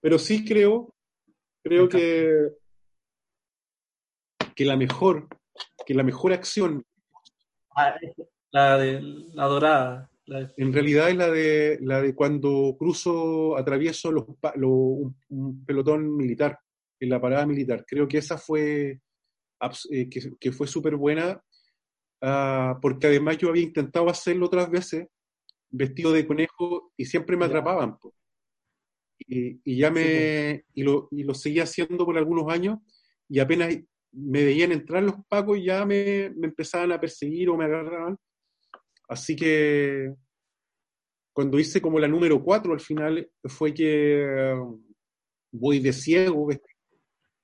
Pero 0.00 0.18
sí 0.18 0.44
creo, 0.44 0.94
creo 1.64 1.88
que, 1.88 2.50
que 4.54 4.64
la 4.64 4.76
mejor, 4.76 5.28
que 5.86 5.94
la 5.94 6.02
mejor 6.02 6.32
acción. 6.32 6.84
Ah, 7.76 7.94
la 8.50 8.78
de 8.78 9.00
la 9.32 9.46
dorada. 9.46 10.10
En 10.56 10.72
realidad 10.72 11.10
es 11.10 11.16
la 11.16 11.30
de 11.30 11.78
la 11.80 12.00
de 12.00 12.14
cuando 12.14 12.76
cruzo, 12.78 13.56
atravieso 13.56 14.12
los, 14.12 14.24
un 15.28 15.64
pelotón 15.66 16.16
militar 16.16 16.58
en 17.00 17.10
la 17.10 17.20
parada 17.20 17.44
militar. 17.44 17.84
Creo 17.86 18.06
que 18.06 18.18
esa 18.18 18.38
fue, 18.38 19.00
eh, 19.90 20.08
que, 20.38 20.52
fue 20.52 20.66
súper 20.66 20.96
buena, 20.96 21.42
ah, 22.22 22.78
porque 22.80 23.08
además 23.08 23.38
yo 23.38 23.48
había 23.48 23.62
intentado 23.62 24.08
hacerlo 24.08 24.46
otras 24.46 24.70
veces, 24.70 25.08
vestido 25.70 26.12
de 26.12 26.26
conejo, 26.26 26.92
y 26.96 27.04
siempre 27.04 27.36
me 27.36 27.44
atrapaban. 27.44 27.98
Y, 29.18 29.60
y, 29.64 29.78
ya 29.78 29.90
me, 29.90 30.64
y, 30.74 30.82
lo, 30.82 31.08
y 31.10 31.24
lo 31.24 31.34
seguía 31.34 31.64
haciendo 31.64 32.04
por 32.04 32.16
algunos 32.16 32.52
años, 32.52 32.78
y 33.28 33.38
apenas 33.38 33.76
me 34.12 34.44
veían 34.44 34.72
entrar 34.72 35.02
los 35.02 35.16
pacos, 35.28 35.58
ya 35.62 35.84
me, 35.84 36.30
me 36.36 36.48
empezaban 36.48 36.92
a 36.92 37.00
perseguir 37.00 37.50
o 37.50 37.56
me 37.56 37.64
agarraban. 37.64 38.16
Así 39.08 39.36
que 39.36 40.14
cuando 41.32 41.58
hice 41.58 41.80
como 41.80 41.98
la 41.98 42.08
número 42.08 42.42
4 42.42 42.72
al 42.72 42.80
final 42.80 43.30
fue 43.44 43.72
que 43.72 44.54
voy 45.50 45.80
de 45.80 45.92
ciego, 45.92 46.48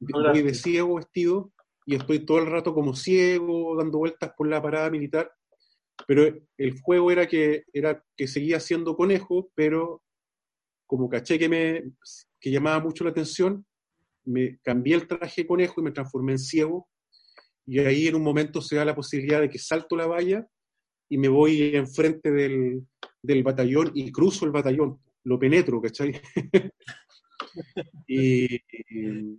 voy 0.01 0.43
de 0.43 0.55
ciego 0.55 0.97
vestido 0.97 1.53
y 1.89 1.95
estoy 1.95 2.19
todo 2.19 2.41
el 2.41 2.51
rato 2.51 2.75
como 2.75 2.95
ciego, 2.95 3.75
dando 3.75 3.97
vueltas 3.97 4.31
por 4.37 4.47
la 4.47 4.61
parada 4.61 4.91
militar. 4.91 5.33
Pero 6.07 6.39
el 6.59 6.81
juego 6.83 7.11
era 7.11 7.27
que, 7.27 7.65
era 7.73 8.05
que 8.15 8.29
seguía 8.29 8.61
siendo 8.61 8.95
conejo, 8.95 9.51
pero 9.55 10.03
como 10.87 11.09
caché 11.09 11.39
que 11.39 11.49
me 11.49 11.93
que 12.39 12.51
llamaba 12.51 12.79
mucho 12.81 13.05
la 13.05 13.11
atención, 13.11 13.65
me 14.27 14.59
cambié 14.59 14.97
el 14.97 15.09
traje 15.09 15.47
conejo 15.47 15.81
y 15.81 15.85
me 15.85 15.91
transformé 15.91 16.33
en 16.33 16.39
ciego. 16.39 16.91
Y 17.67 17.79
ahí 17.79 18.07
en 18.07 18.17
un 18.17 18.23
momento 18.23 18.61
se 18.61 18.77
da 18.77 18.85
la 18.85 18.95
posibilidad 18.95 19.41
de 19.41 19.49
que 19.49 19.59
salto 19.59 19.97
la 19.97 20.07
valla 20.07 20.47
y 21.09 21.17
me 21.17 21.29
voy 21.29 21.75
enfrente 21.75 22.31
del, 22.31 22.87
del 23.23 23.43
batallón 23.43 23.93
y 23.95 24.13
cruzo 24.13 24.45
el 24.45 24.51
batallón, 24.51 25.01
lo 25.25 25.39
penetro, 25.39 25.81
¿cachai? 25.81 26.21
y, 28.07 28.57
y, 28.57 29.39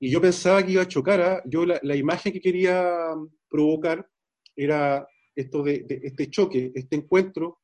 yo 0.00 0.20
pensaba 0.20 0.62
que 0.62 0.72
iba 0.72 0.82
a 0.82 0.88
chocar. 0.88 1.20
¿ah? 1.20 1.42
Yo 1.46 1.64
la, 1.64 1.96
imagen 1.96 2.32
que 2.32 2.40
quería 2.40 3.14
provocar 3.48 4.06
era 4.54 5.06
esto 5.34 5.62
de, 5.62 5.84
este 6.02 6.30
choque, 6.30 6.72
este 6.74 6.96
encuentro 6.96 7.60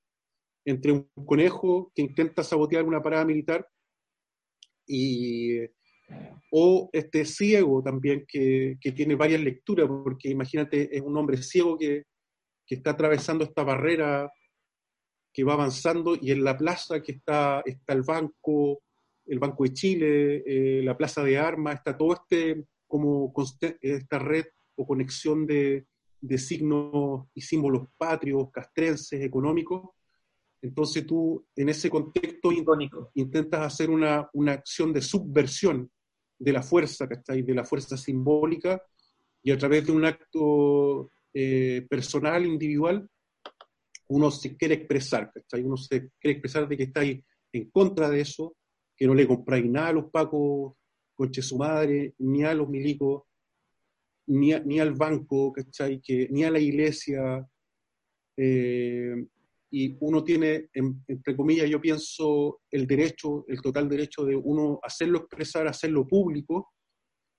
entre 0.65 0.93
un 0.93 1.11
conejo 1.27 1.91
que 1.95 2.03
intenta 2.03 2.45
sabotear 2.45 2.85
una 2.85 3.03
parada 3.03 3.25
militar 3.25 3.67
y 4.87 5.59
o 6.51 6.91
este 6.93 7.25
ciego 7.25 7.83
también 7.83 8.25
que, 8.29 8.77
que, 8.81 8.93
tiene 8.93 9.15
varias 9.15 9.41
lecturas, 9.41 9.89
porque 9.89 10.29
imagínate, 10.29 10.95
es 10.95 11.01
un 11.01 11.17
hombre 11.17 11.39
ciego 11.39 11.79
que, 11.79 12.05
que, 12.67 12.75
está 12.75 12.91
atravesando 12.91 13.45
esta 13.45 13.65
barrera 13.65 14.31
que 15.33 15.45
va 15.45 15.55
avanzando 15.55 16.17
y 16.21 16.31
en 16.31 16.45
la 16.45 16.57
plaza 16.57 17.01
que 17.03 17.13
está, 17.13 17.63
está 17.65 17.95
el 17.95 18.03
banco, 18.03 18.83
el 19.27 19.39
Banco 19.39 19.65
de 19.65 19.73
Chile, 19.73 20.43
eh, 20.47 20.83
la 20.83 20.97
Plaza 20.97 21.23
de 21.23 21.39
Armas, 21.39 21.77
está 21.77 21.97
todo 21.97 22.15
este, 22.15 22.65
como 22.87 23.33
esta 23.81 24.19
red 24.19 24.47
o 24.77 24.87
conexión 24.87 25.47
de, 25.47 25.87
de 26.21 26.39
signos 26.39 27.27
y 27.35 27.41
símbolos 27.41 27.89
patrios, 27.97 28.51
castrenses, 28.51 29.21
económicos. 29.21 29.91
Entonces 30.63 31.05
tú, 31.05 31.45
en 31.57 31.69
ese 31.69 31.91
contexto, 31.91 32.53
Icónico. 32.53 33.11
intentas 33.15 33.61
hacer 33.61 33.91
una, 33.91 34.29
una, 34.33 34.53
acción 34.53 34.93
de 34.93 35.03
subversión 35.03 35.91
de 36.39 36.53
la 36.53 36.63
fuerza, 36.63 37.09
¿cachai? 37.09 37.43
De 37.43 37.55
la 37.55 37.65
fuerza 37.65 37.97
simbólica, 37.97 38.81
y 39.43 39.51
a 39.51 39.59
través 39.59 39.87
de 39.87 39.93
un 39.93 40.05
acto 40.05 41.11
eh, 41.35 41.85
personal, 41.91 42.47
individual, 42.47 43.09
uno 44.09 44.31
se 44.31 44.57
quiere 44.57 44.75
expresar, 44.75 45.33
¿cachai? 45.33 45.63
Uno 45.63 45.77
se 45.77 46.11
quiere 46.21 46.39
expresar 46.39 46.69
de 46.69 46.77
que 46.77 46.85
está 46.85 47.01
ahí 47.01 47.25
en 47.53 47.71
contra 47.71 48.09
de 48.09 48.21
eso, 48.21 48.55
que 48.97 49.07
no 49.07 49.15
le 49.15 49.27
compráis 49.27 49.65
nada 49.67 49.89
a 49.89 49.93
los 49.93 50.11
pacos, 50.11 50.75
coche 51.15 51.43
su 51.43 51.57
madre, 51.59 52.15
ni 52.19 52.45
a 52.45 52.55
los 52.55 52.69
milicos, 52.69 53.25
ni, 54.27 54.53
ni 54.65 54.81
al 54.81 54.93
banco, 54.95 55.53
¿cachai? 55.53 56.01
Que, 56.01 56.29
ni 56.31 56.45
a 56.45 56.51
la 56.51 56.59
iglesia. 56.59 57.47
Eh, 58.37 59.27
y 59.75 59.97
uno 60.01 60.23
tiene, 60.23 60.69
entre 60.73 61.35
comillas, 61.35 61.69
yo 61.69 61.81
pienso, 61.81 62.61
el 62.71 62.87
derecho, 62.87 63.45
el 63.49 63.63
total 63.63 63.89
derecho 63.89 64.25
de 64.25 64.37
uno 64.37 64.79
hacerlo 64.83 65.19
expresar, 65.19 65.67
hacerlo 65.67 66.07
público, 66.07 66.73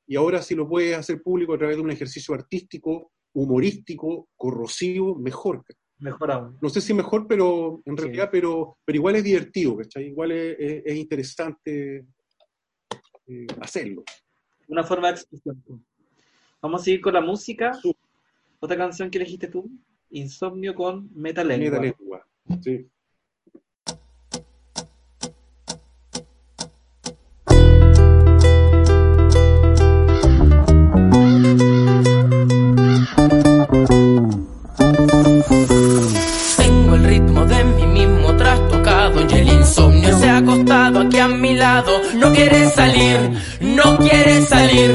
y 0.07 0.15
ahora 0.15 0.41
si 0.41 0.55
lo 0.55 0.67
puede 0.67 0.95
hacer 0.95 1.21
público 1.21 1.53
a 1.53 1.57
través 1.57 1.77
de 1.77 1.83
un 1.83 1.91
ejercicio 1.91 2.33
artístico, 2.33 3.11
humorístico, 3.33 4.29
corrosivo, 4.35 5.15
mejor. 5.15 5.63
Mejor 6.03 6.31
aún. 6.31 6.57
No 6.61 6.67
sé 6.67 6.81
si 6.81 6.93
mejor, 6.93 7.27
pero 7.29 7.81
en 7.85 7.95
realidad, 7.95 8.27
pero, 8.29 8.77
pero 8.83 8.97
igual 8.97 9.15
es 9.15 9.23
divertido, 9.23 9.77
¿cachai? 9.77 10.07
Igual 10.07 10.33
es, 10.33 10.95
interesante 10.97 12.05
eh, 13.25 13.47
hacerlo. 13.61 14.03
Una 14.67 14.83
forma 14.83 15.07
de 15.07 15.13
expresión. 15.13 15.63
Vamos 16.61 16.81
a 16.81 16.83
seguir 16.83 16.99
con 16.99 17.13
la 17.13 17.21
música. 17.21 17.71
¿Otra 18.59 18.75
canción 18.75 19.09
que 19.09 19.17
elegiste 19.17 19.47
tú? 19.47 19.71
Insomnio 20.09 20.75
con 20.75 21.09
Metalengua. 21.15 21.79
Metalengua, 21.79 22.27
sí. 22.61 22.85
Quiere 42.49 42.69
salir, 42.71 43.17
no 43.61 43.97
quiere 43.99 44.41
salir. 44.45 44.93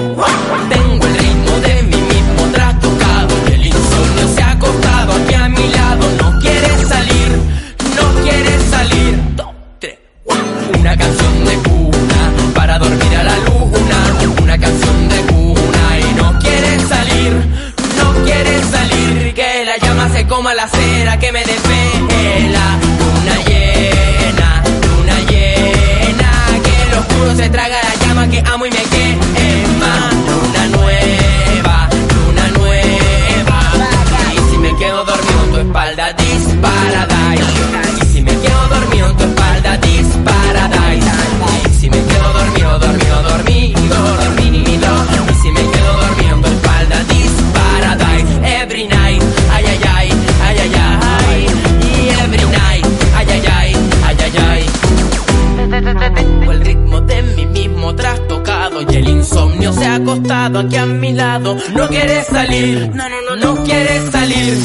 Salir, 62.49 62.91
no, 62.95 63.09
no, 63.09 63.21
no, 63.23 63.37
no 63.37 63.65
quiere 63.65 64.11
salir. 64.11 64.59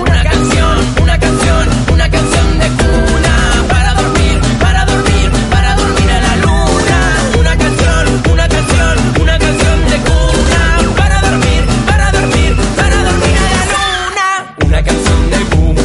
Una 0.00 0.22
canción, 0.22 0.78
una 1.02 1.18
canción, 1.18 1.68
una 1.92 2.10
canción 2.10 2.58
de 2.60 2.68
cuna 2.68 3.34
para 3.68 3.94
dormir, 3.94 4.40
para 4.60 4.84
dormir, 4.84 5.30
para 5.50 5.74
dormir 5.74 6.10
a 6.10 6.20
la 6.20 6.36
luna. 6.36 6.98
Una 7.40 7.58
canción, 7.58 8.22
una 8.32 8.48
canción, 8.48 8.94
una 9.22 9.38
canción 9.38 9.78
de 9.90 9.96
cuna 10.08 10.62
para 10.96 11.20
dormir, 11.22 11.62
para 11.86 12.12
dormir, 12.12 12.56
para 12.76 12.96
dormir 13.08 13.36
a 13.42 13.48
la 13.54 13.64
luna. 13.74 14.28
Una 14.66 14.82
canción 14.84 15.30
de 15.30 15.38
cuna 15.56 15.82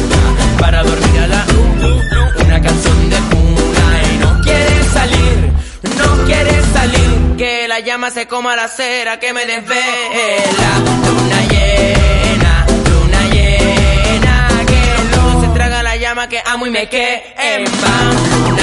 para 0.60 0.82
dormir 0.84 1.20
a 1.20 1.26
la 1.26 1.44
luna. 1.46 2.34
Una 2.46 2.62
canción 2.62 3.10
de 3.10 3.18
cuna 3.32 3.86
y 4.12 4.18
no 4.18 4.40
quiere 4.42 4.76
salir, 4.96 5.38
no 5.98 6.24
quiere 6.24 6.62
salir. 6.76 7.36
Que 7.36 7.66
la 7.66 7.80
llama 7.80 8.10
se 8.10 8.28
coma 8.28 8.54
la 8.54 8.68
cera 8.68 9.18
que 9.18 9.32
me 9.32 9.44
desvela. 9.44 10.01
Y 16.66 16.70
me 16.70 16.88
quema. 16.88 18.61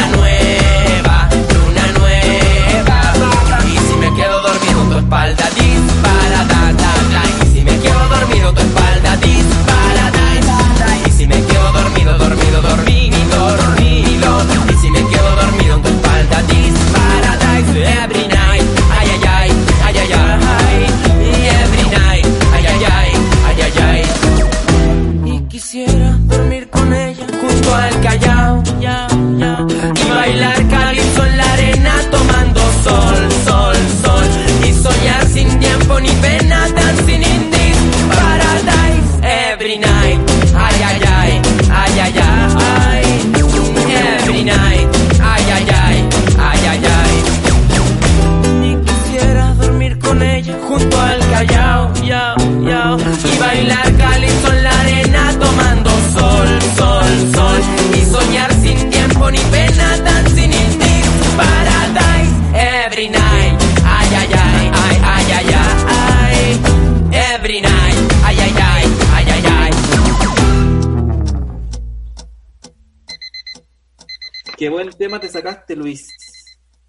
Luis. 75.79 76.07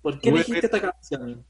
¿Por 0.03 0.20
qué 0.20 0.31
elegiste 0.31 0.66
esta 0.66 0.81
canción? 0.81 1.46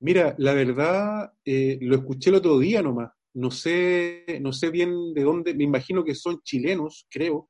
Mira, 0.00 0.34
la 0.38 0.54
verdad, 0.54 1.32
eh, 1.44 1.78
lo 1.80 1.96
escuché 1.96 2.30
el 2.30 2.36
otro 2.36 2.58
día 2.58 2.82
nomás. 2.82 3.10
No 3.34 3.50
sé, 3.50 4.24
no 4.40 4.52
sé 4.52 4.70
bien 4.70 5.12
de 5.12 5.22
dónde, 5.22 5.54
me 5.54 5.64
imagino 5.64 6.04
que 6.04 6.14
son 6.14 6.40
chilenos, 6.42 7.06
creo, 7.10 7.48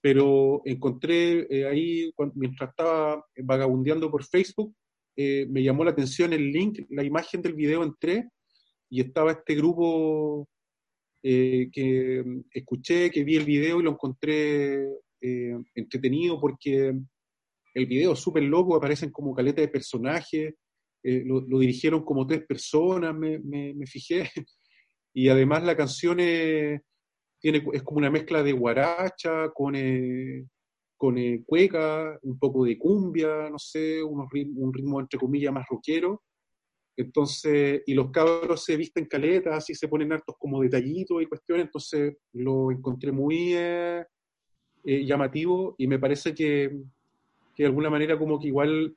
pero 0.00 0.62
encontré 0.64 1.46
eh, 1.50 1.66
ahí, 1.66 2.12
mientras 2.34 2.70
estaba 2.70 3.24
vagabundeando 3.42 4.10
por 4.10 4.24
Facebook, 4.24 4.74
eh, 5.16 5.46
me 5.48 5.62
llamó 5.62 5.84
la 5.84 5.90
atención 5.90 6.32
el 6.32 6.52
link, 6.52 6.80
la 6.90 7.04
imagen 7.04 7.40
del 7.42 7.54
video 7.54 7.82
entré 7.82 8.28
y 8.88 9.00
estaba 9.00 9.32
este 9.32 9.54
grupo 9.54 10.48
que 11.22 12.22
mm, 12.24 12.40
escuché, 12.52 13.10
que 13.10 13.24
vi 13.24 13.36
el 13.36 13.44
video 13.44 13.80
y 13.80 13.82
lo 13.84 13.90
encontré 13.90 14.86
entretenido 15.20 16.40
porque 16.40 16.94
el 17.74 17.86
video 17.86 18.12
es 18.12 18.18
súper 18.20 18.42
loco, 18.44 18.76
aparecen 18.76 19.10
como 19.10 19.34
caleta 19.34 19.60
de 19.60 19.68
personajes, 19.68 20.54
eh, 21.02 21.22
lo, 21.24 21.40
lo 21.42 21.58
dirigieron 21.58 22.04
como 22.04 22.26
tres 22.26 22.44
personas, 22.46 23.14
me, 23.14 23.38
me- 23.38 23.74
me 23.74 23.86
fijé, 23.86 24.30
y 25.14 25.28
además 25.28 25.62
la 25.64 25.76
canción 25.76 26.20
es, 26.20 26.80
tiene, 27.40 27.64
es 27.72 27.82
como 27.82 27.98
una 27.98 28.10
mezcla 28.10 28.42
de 28.42 28.52
guaracha 28.52 29.50
con, 29.54 29.74
eh, 29.76 30.44
con 30.96 31.16
eh, 31.18 31.42
cueca, 31.46 32.18
un 32.22 32.38
poco 32.38 32.64
de 32.64 32.78
cumbia, 32.78 33.48
no 33.50 33.58
sé, 33.58 34.02
unos 34.02 34.28
un 34.56 34.72
ritmo 34.74 35.00
entre 35.00 35.18
comillas 35.18 35.52
más 35.52 35.66
rockero. 35.68 36.22
Entonces, 36.96 37.82
y 37.86 37.94
los 37.94 38.10
cabros 38.10 38.64
se 38.64 38.76
visten 38.76 39.06
caletas 39.06 39.70
y 39.70 39.74
se 39.74 39.88
ponen 39.88 40.12
hartos 40.12 40.36
como 40.38 40.60
detallitos 40.60 41.22
y 41.22 41.26
cuestiones, 41.26 41.66
entonces 41.66 42.16
lo 42.34 42.70
encontré 42.70 43.10
muy 43.10 43.54
eh, 43.54 44.04
eh, 44.84 45.04
llamativo 45.06 45.74
y 45.78 45.86
me 45.86 45.98
parece 45.98 46.34
que, 46.34 46.70
que 47.60 47.64
de 47.64 47.68
alguna 47.68 47.90
manera 47.90 48.18
como 48.18 48.40
que 48.40 48.46
igual 48.46 48.96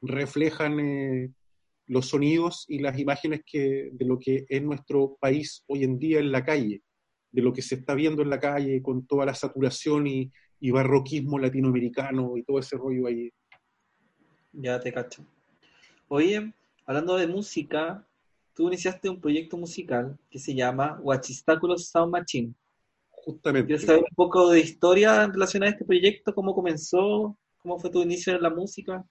reflejan 0.00 0.80
eh, 0.80 1.30
los 1.86 2.06
sonidos 2.06 2.64
y 2.66 2.78
las 2.78 2.98
imágenes 2.98 3.42
que, 3.44 3.90
de 3.92 4.06
lo 4.06 4.18
que 4.18 4.46
es 4.48 4.62
nuestro 4.62 5.18
país 5.20 5.64
hoy 5.66 5.84
en 5.84 5.98
día 5.98 6.18
en 6.18 6.32
la 6.32 6.42
calle, 6.42 6.80
de 7.30 7.42
lo 7.42 7.52
que 7.52 7.60
se 7.60 7.74
está 7.74 7.94
viendo 7.94 8.22
en 8.22 8.30
la 8.30 8.40
calle 8.40 8.80
con 8.80 9.06
toda 9.06 9.26
la 9.26 9.34
saturación 9.34 10.06
y, 10.06 10.32
y 10.60 10.70
barroquismo 10.70 11.38
latinoamericano 11.38 12.38
y 12.38 12.42
todo 12.42 12.60
ese 12.60 12.78
rollo 12.78 13.06
ahí. 13.06 13.30
Ya 14.54 14.80
te 14.80 14.94
cacho. 14.94 15.22
Oye, 16.08 16.54
hablando 16.86 17.18
de 17.18 17.26
música, 17.26 18.08
tú 18.54 18.68
iniciaste 18.68 19.10
un 19.10 19.20
proyecto 19.20 19.58
musical 19.58 20.18
que 20.30 20.38
se 20.38 20.54
llama 20.54 20.98
Huachistáculos 21.02 21.90
Sound 21.90 22.12
Machine. 22.12 22.54
Justamente. 23.10 23.66
¿Quieres 23.66 23.84
saber 23.84 24.04
un 24.08 24.16
poco 24.16 24.48
de 24.48 24.60
historia 24.60 25.22
en 25.22 25.34
relación 25.34 25.64
a 25.64 25.68
este 25.68 25.84
proyecto? 25.84 26.34
¿Cómo 26.34 26.54
comenzó? 26.54 27.36
¿Cómo 27.62 27.78
fue 27.78 27.90
tu 27.90 28.02
inicio 28.02 28.34
en 28.34 28.42
la 28.42 28.50
música? 28.50 29.04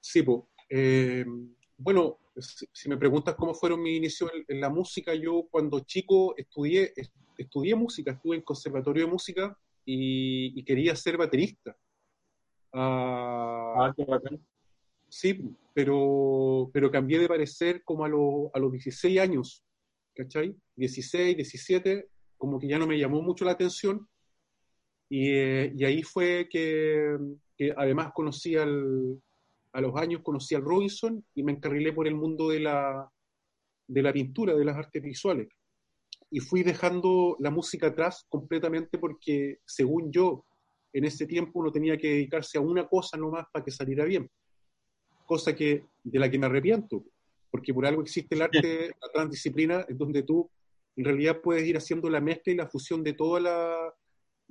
Sí, 0.00 0.22
pues. 0.22 0.40
bueno, 1.76 2.18
si, 2.36 2.66
si 2.72 2.88
me 2.88 2.96
preguntas 2.96 3.34
cómo 3.36 3.54
fueron 3.54 3.82
mis 3.82 3.96
inicios 3.96 4.30
en, 4.34 4.44
en 4.48 4.60
la 4.60 4.68
música, 4.68 5.14
yo 5.14 5.46
cuando 5.50 5.80
chico 5.80 6.34
estudié, 6.36 6.92
est- 6.96 7.14
estudié 7.38 7.74
música, 7.74 8.12
estuve 8.12 8.36
en 8.36 8.42
conservatorio 8.42 9.04
de 9.06 9.10
música 9.12 9.56
y, 9.84 10.58
y 10.58 10.64
quería 10.64 10.96
ser 10.96 11.16
baterista. 11.16 11.76
Ah, 12.72 13.92
qué 13.96 14.04
bacán. 14.04 14.44
Sí, 15.08 15.40
pero, 15.74 16.70
pero 16.72 16.90
cambié 16.90 17.18
de 17.18 17.28
parecer 17.28 17.82
como 17.84 18.04
a, 18.04 18.08
lo- 18.08 18.50
a 18.54 18.58
los 18.58 18.72
16 18.72 19.20
años, 19.20 19.62
¿cachai? 20.14 20.56
16, 20.76 21.36
17, 21.36 22.08
como 22.38 22.58
que 22.58 22.66
ya 22.68 22.78
no 22.78 22.86
me 22.86 22.98
llamó 22.98 23.22
mucho 23.22 23.44
la 23.44 23.52
atención. 23.52 24.08
Y, 25.12 25.28
eh, 25.30 25.72
y 25.76 25.84
ahí 25.84 26.02
fue 26.02 26.48
que, 26.48 27.18
que 27.54 27.74
además 27.76 28.12
conocí 28.14 28.56
al, 28.56 29.20
a 29.74 29.80
los 29.82 29.94
años, 29.96 30.22
conocí 30.22 30.54
al 30.54 30.62
Robinson 30.62 31.22
y 31.34 31.42
me 31.42 31.52
encarrilé 31.52 31.92
por 31.92 32.06
el 32.08 32.14
mundo 32.14 32.48
de 32.48 32.60
la, 32.60 33.10
de 33.86 34.02
la 34.02 34.10
pintura, 34.10 34.54
de 34.54 34.64
las 34.64 34.76
artes 34.76 35.02
visuales. 35.02 35.48
Y 36.30 36.40
fui 36.40 36.62
dejando 36.62 37.36
la 37.40 37.50
música 37.50 37.88
atrás 37.88 38.24
completamente 38.30 38.96
porque, 38.96 39.58
según 39.66 40.10
yo, 40.10 40.46
en 40.94 41.04
ese 41.04 41.26
tiempo 41.26 41.60
uno 41.60 41.70
tenía 41.70 41.98
que 41.98 42.08
dedicarse 42.08 42.56
a 42.56 42.62
una 42.62 42.88
cosa 42.88 43.18
nomás 43.18 43.44
para 43.52 43.62
que 43.62 43.70
saliera 43.70 44.06
bien 44.06 44.30
cosa 45.26 45.54
que, 45.54 45.86
de 46.02 46.18
la 46.18 46.30
que 46.30 46.38
me 46.38 46.46
arrepiento, 46.46 47.04
porque 47.50 47.72
por 47.72 47.86
algo 47.86 48.02
existe 48.02 48.34
el 48.34 48.42
arte, 48.42 48.88
la 49.00 49.12
transdisciplina, 49.12 49.84
en 49.88 49.96
donde 49.96 50.22
tú 50.22 50.50
en 50.96 51.04
realidad 51.04 51.40
puedes 51.42 51.66
ir 51.66 51.76
haciendo 51.76 52.10
la 52.10 52.20
mezcla 52.20 52.52
y 52.52 52.56
la 52.56 52.68
fusión 52.68 53.02
de 53.02 53.14
todas 53.14 53.42
las 53.42 53.92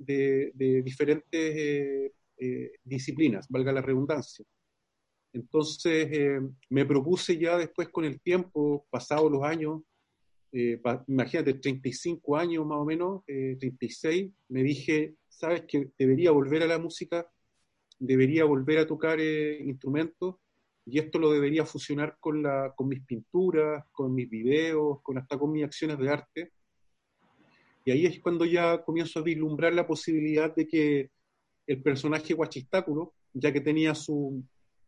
de, 0.04 0.52
diferentes 0.82 1.30
eh, 1.56 2.12
eh, 2.38 2.72
disciplinas, 2.84 3.46
valga 3.48 3.72
la 3.72 3.82
redundancia. 3.82 4.44
Entonces 5.32 6.08
eh, 6.12 6.40
me 6.70 6.84
propuse 6.86 7.38
ya 7.38 7.56
después 7.58 7.88
con 7.88 8.04
el 8.04 8.20
tiempo, 8.20 8.86
pasados 8.90 9.30
los 9.32 9.42
años, 9.44 9.82
eh, 10.52 10.78
pa- 10.78 11.04
imagínate, 11.08 11.54
35 11.54 12.36
años 12.36 12.66
más 12.66 12.78
o 12.78 12.84
menos, 12.84 13.22
eh, 13.26 13.56
36, 13.58 14.32
me 14.48 14.62
dije, 14.62 15.16
sabes 15.28 15.64
que 15.68 15.90
debería 15.98 16.30
volver 16.32 16.62
a 16.62 16.66
la 16.66 16.78
música, 16.78 17.26
debería 17.98 18.44
volver 18.44 18.78
a 18.80 18.86
tocar 18.86 19.20
eh, 19.20 19.58
instrumentos 19.64 20.36
y 20.84 20.98
esto 20.98 21.18
lo 21.18 21.32
debería 21.32 21.64
fusionar 21.66 22.16
con, 22.20 22.42
la, 22.42 22.72
con 22.76 22.88
mis 22.88 23.04
pinturas, 23.04 23.84
con 23.92 24.14
mis 24.14 24.28
videos, 24.28 25.00
con 25.02 25.18
hasta 25.18 25.38
con 25.38 25.52
mis 25.52 25.64
acciones 25.64 25.98
de 25.98 26.10
arte. 26.10 26.52
Y 27.84 27.90
ahí 27.90 28.06
es 28.06 28.20
cuando 28.20 28.44
ya 28.44 28.82
comienzo 28.84 29.18
a 29.18 29.22
vislumbrar 29.22 29.72
la 29.72 29.86
posibilidad 29.86 30.54
de 30.54 30.66
que 30.66 31.10
el 31.66 31.82
personaje 31.82 32.34
Guachistáculo, 32.34 33.14
ya 33.32 33.52
que 33.52 33.60
tenía 33.60 33.94
su 33.94 34.42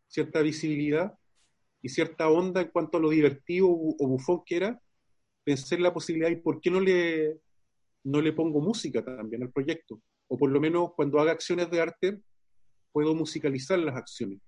cierta 0.07 0.41
visibilidad 0.41 1.13
y 1.81 1.89
cierta 1.89 2.29
onda 2.29 2.61
en 2.61 2.69
cuanto 2.69 2.97
a 2.97 3.01
lo 3.01 3.09
divertido 3.09 3.67
o 3.69 4.07
bufón 4.07 4.43
que 4.45 4.57
era, 4.57 4.81
pensé 5.43 5.75
en 5.75 5.83
la 5.83 5.93
posibilidad 5.93 6.29
y 6.29 6.37
por 6.37 6.59
qué 6.61 6.71
no 6.71 6.79
le, 6.79 7.39
no 8.03 8.21
le 8.21 8.33
pongo 8.33 8.61
música 8.61 9.03
también 9.03 9.43
al 9.43 9.51
proyecto. 9.51 10.01
O 10.27 10.37
por 10.37 10.49
lo 10.49 10.59
menos 10.59 10.93
cuando 10.95 11.19
haga 11.19 11.31
acciones 11.31 11.69
de 11.69 11.81
arte, 11.81 12.19
puedo 12.91 13.13
musicalizar 13.13 13.77
las 13.79 13.95
acciones. 13.95 14.39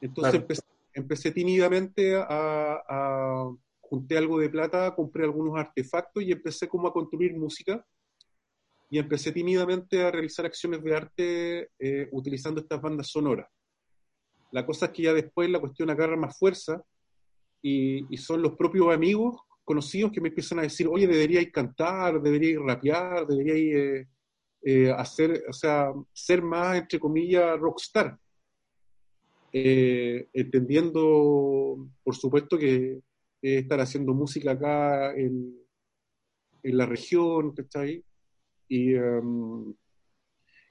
Entonces 0.00 0.32
Claro. 0.32 0.42
empecé, 0.42 0.62
empecé 0.94 1.30
tímidamente 1.32 2.14
a, 2.16 2.80
a- 2.88 3.54
junté 3.94 4.18
algo 4.18 4.38
de 4.38 4.48
plata, 4.48 4.94
compré 4.94 5.24
algunos 5.24 5.56
artefactos 5.58 6.22
y 6.22 6.32
empecé 6.32 6.68
como 6.68 6.88
a 6.88 6.92
construir 6.92 7.36
música 7.36 7.84
y 8.90 8.98
empecé 8.98 9.32
tímidamente 9.32 10.02
a 10.02 10.10
realizar 10.10 10.46
acciones 10.46 10.82
de 10.82 10.96
arte 10.96 11.70
eh, 11.78 12.08
utilizando 12.12 12.60
estas 12.60 12.80
bandas 12.80 13.08
sonoras. 13.08 13.48
La 14.50 14.66
cosa 14.66 14.86
es 14.86 14.92
que 14.92 15.02
ya 15.02 15.12
después 15.12 15.48
la 15.50 15.60
cuestión 15.60 15.90
agarra 15.90 16.16
más 16.16 16.38
fuerza 16.38 16.82
y, 17.62 18.06
y 18.12 18.16
son 18.18 18.42
los 18.42 18.56
propios 18.56 18.92
amigos 18.92 19.40
conocidos 19.64 20.12
que 20.12 20.20
me 20.20 20.28
empiezan 20.28 20.58
a 20.58 20.62
decir, 20.62 20.86
oye, 20.86 21.06
deberíais 21.06 21.50
cantar, 21.50 22.20
deberíais 22.20 22.58
rapear, 22.60 23.26
deberíais 23.26 23.74
eh, 23.74 24.08
eh, 24.62 24.90
hacer, 24.90 25.44
o 25.48 25.52
sea, 25.52 25.92
ser 26.12 26.42
más, 26.42 26.78
entre 26.78 26.98
comillas, 26.98 27.58
rockstar. 27.58 28.18
Eh, 29.52 30.28
entendiendo, 30.32 31.88
por 32.02 32.16
supuesto, 32.16 32.58
que 32.58 33.00
eh, 33.44 33.58
estar 33.58 33.78
haciendo 33.78 34.14
música 34.14 34.52
acá 34.52 35.14
en, 35.14 35.54
en 36.62 36.76
la 36.78 36.86
región, 36.86 37.52
¿cachai? 37.52 38.02
Y, 38.66 38.94
um, 38.94 39.74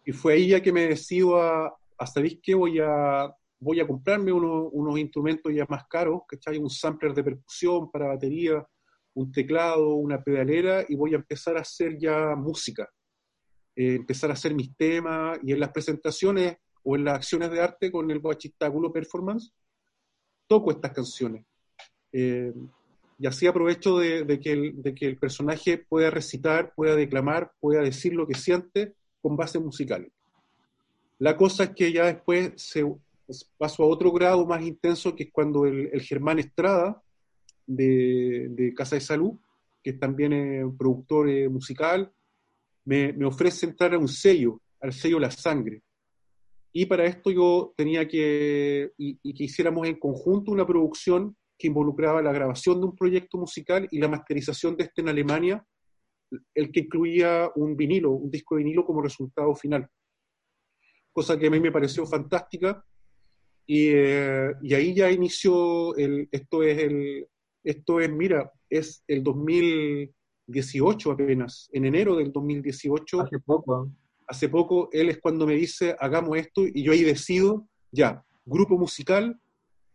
y 0.03 0.11
fue 0.11 0.33
ahí 0.33 0.47
ya 0.47 0.59
que 0.59 0.71
me 0.71 0.87
decido 0.87 1.39
a, 1.39 1.67
a 1.99 2.07
¿sabéis 2.07 2.39
qué? 2.41 2.55
Voy 2.55 2.79
a, 2.79 3.31
voy 3.59 3.79
a 3.79 3.85
comprarme 3.85 4.31
unos, 4.31 4.69
unos 4.71 4.97
instrumentos 4.97 5.53
ya 5.53 5.67
más 5.69 5.83
caros, 5.87 6.21
¿cachai? 6.27 6.57
Un 6.57 6.71
sampler 6.71 7.13
de 7.13 7.23
percusión 7.23 7.91
para 7.91 8.07
batería, 8.07 8.67
un 9.13 9.31
teclado, 9.31 9.93
una 9.93 10.23
pedalera, 10.23 10.83
y 10.89 10.95
voy 10.95 11.13
a 11.13 11.17
empezar 11.17 11.55
a 11.57 11.61
hacer 11.61 11.99
ya 11.99 12.35
música. 12.35 12.89
Eh, 13.75 13.95
empezar 13.97 14.31
a 14.31 14.33
hacer 14.33 14.55
mis 14.55 14.75
temas, 14.75 15.37
y 15.43 15.51
en 15.51 15.59
las 15.59 15.71
presentaciones 15.71 16.57
o 16.83 16.95
en 16.95 17.05
las 17.05 17.17
acciones 17.17 17.51
de 17.51 17.61
arte 17.61 17.91
con 17.91 18.09
el 18.09 18.19
Guachistáculo 18.19 18.91
Performance, 18.91 19.53
toco 20.47 20.71
estas 20.71 20.91
canciones. 20.91 21.45
Eh, 22.13 22.53
y 23.19 23.27
así 23.27 23.47
aprovecho 23.47 23.97
de, 23.97 24.39
que 24.39 24.51
el, 24.51 25.17
personaje 25.17 25.77
pueda 25.77 26.09
recitar, 26.09 26.73
pueda 26.75 26.95
declamar, 26.95 27.51
pueda 27.59 27.81
decir 27.81 28.13
lo 28.13 28.27
que 28.27 28.35
siente 28.35 28.93
con 29.21 29.35
bases 29.35 29.61
musicales. 29.61 30.11
La 31.19 31.37
cosa 31.37 31.65
es 31.65 31.69
que 31.71 31.91
ya 31.91 32.05
después 32.05 32.53
se 32.55 32.85
pasó 33.57 33.83
a 33.83 33.87
otro 33.87 34.11
grado 34.11 34.45
más 34.45 34.61
intenso, 34.63 35.15
que 35.15 35.23
es 35.23 35.31
cuando 35.31 35.65
el, 35.65 35.89
el 35.93 36.01
Germán 36.01 36.39
Estrada, 36.39 37.01
de, 37.65 38.73
Casa 38.75 38.95
de 38.95 39.01
Salud, 39.01 39.33
que 39.81 39.91
es 39.91 39.99
también 39.99 40.33
eh, 40.33 40.63
productor 40.77 41.29
eh, 41.29 41.47
musical, 41.49 42.11
me, 42.85 43.13
ofrece 43.25 43.65
entrar 43.65 43.93
a 43.93 43.97
un 43.97 44.07
sello, 44.07 44.59
al 44.81 44.93
sello 44.93 45.19
La 45.19 45.31
Sangre. 45.31 45.81
Y 46.73 46.85
para 46.85 47.05
esto 47.05 47.31
yo 47.31 47.73
tenía 47.77 48.07
que, 48.07 48.91
y 48.97 49.33
que 49.33 49.43
hiciéramos 49.43 49.87
en 49.87 49.99
conjunto 49.99 50.51
una 50.51 50.65
producción 50.65 51.35
que 51.57 51.67
involucraba 51.67 52.21
la 52.21 52.31
grabación 52.31 52.79
de 52.79 52.87
un 52.87 52.95
proyecto 52.95 53.37
musical 53.37 53.87
y 53.91 53.99
la 53.99 54.07
masterización 54.07 54.75
de 54.75 54.85
este 54.85 55.01
en 55.01 55.09
Alemania, 55.09 55.65
el 56.53 56.71
que 56.71 56.81
incluía 56.81 57.49
un 57.55 57.75
vinilo, 57.75 58.11
un 58.11 58.31
disco 58.31 58.55
de 58.55 58.63
vinilo 58.63 58.85
como 58.85 59.01
resultado 59.01 59.55
final. 59.55 59.87
Cosa 61.11 61.37
que 61.37 61.47
a 61.47 61.51
mí 61.51 61.59
me 61.59 61.71
pareció 61.71 62.05
fantástica. 62.05 62.83
Y, 63.65 63.89
eh, 63.93 64.51
y 64.61 64.73
ahí 64.73 64.93
ya 64.93 65.11
inició, 65.11 65.95
el, 65.95 66.27
esto 66.31 66.63
es 66.63 66.77
el, 66.79 67.27
esto 67.63 67.99
es, 68.01 68.11
mira, 68.11 68.51
es 68.69 69.03
el 69.07 69.23
2018 69.23 71.11
apenas, 71.11 71.69
en 71.71 71.85
enero 71.85 72.15
del 72.15 72.31
2018. 72.31 73.21
Hace 73.21 73.39
poco. 73.39 73.89
Hace 74.27 74.49
poco, 74.49 74.89
él 74.91 75.09
es 75.09 75.19
cuando 75.19 75.45
me 75.45 75.55
dice, 75.55 75.95
hagamos 75.99 76.37
esto, 76.37 76.65
y 76.65 76.83
yo 76.83 76.91
ahí 76.93 77.03
decido, 77.03 77.67
ya, 77.91 78.23
grupo 78.45 78.77
musical, 78.77 79.39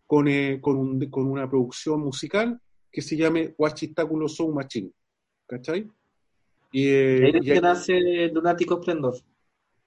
con, 0.08 0.26
eh, 0.26 0.58
con, 0.60 0.76
un, 0.76 1.10
con, 1.10 1.26
una 1.26 1.48
producción 1.48 2.00
musical 2.00 2.58
que 2.90 3.02
se 3.02 3.14
llame 3.14 3.54
Huachistáculo 3.58 4.26
Soul 4.26 4.54
Machine. 4.54 4.90
¿Cachai? 5.46 5.86
Y, 6.72 6.88
eh, 6.88 7.40
y 7.42 7.50
ahí 7.50 7.60
nace 7.60 8.28
Lunático 8.32 8.80
Esplendor. 8.80 9.14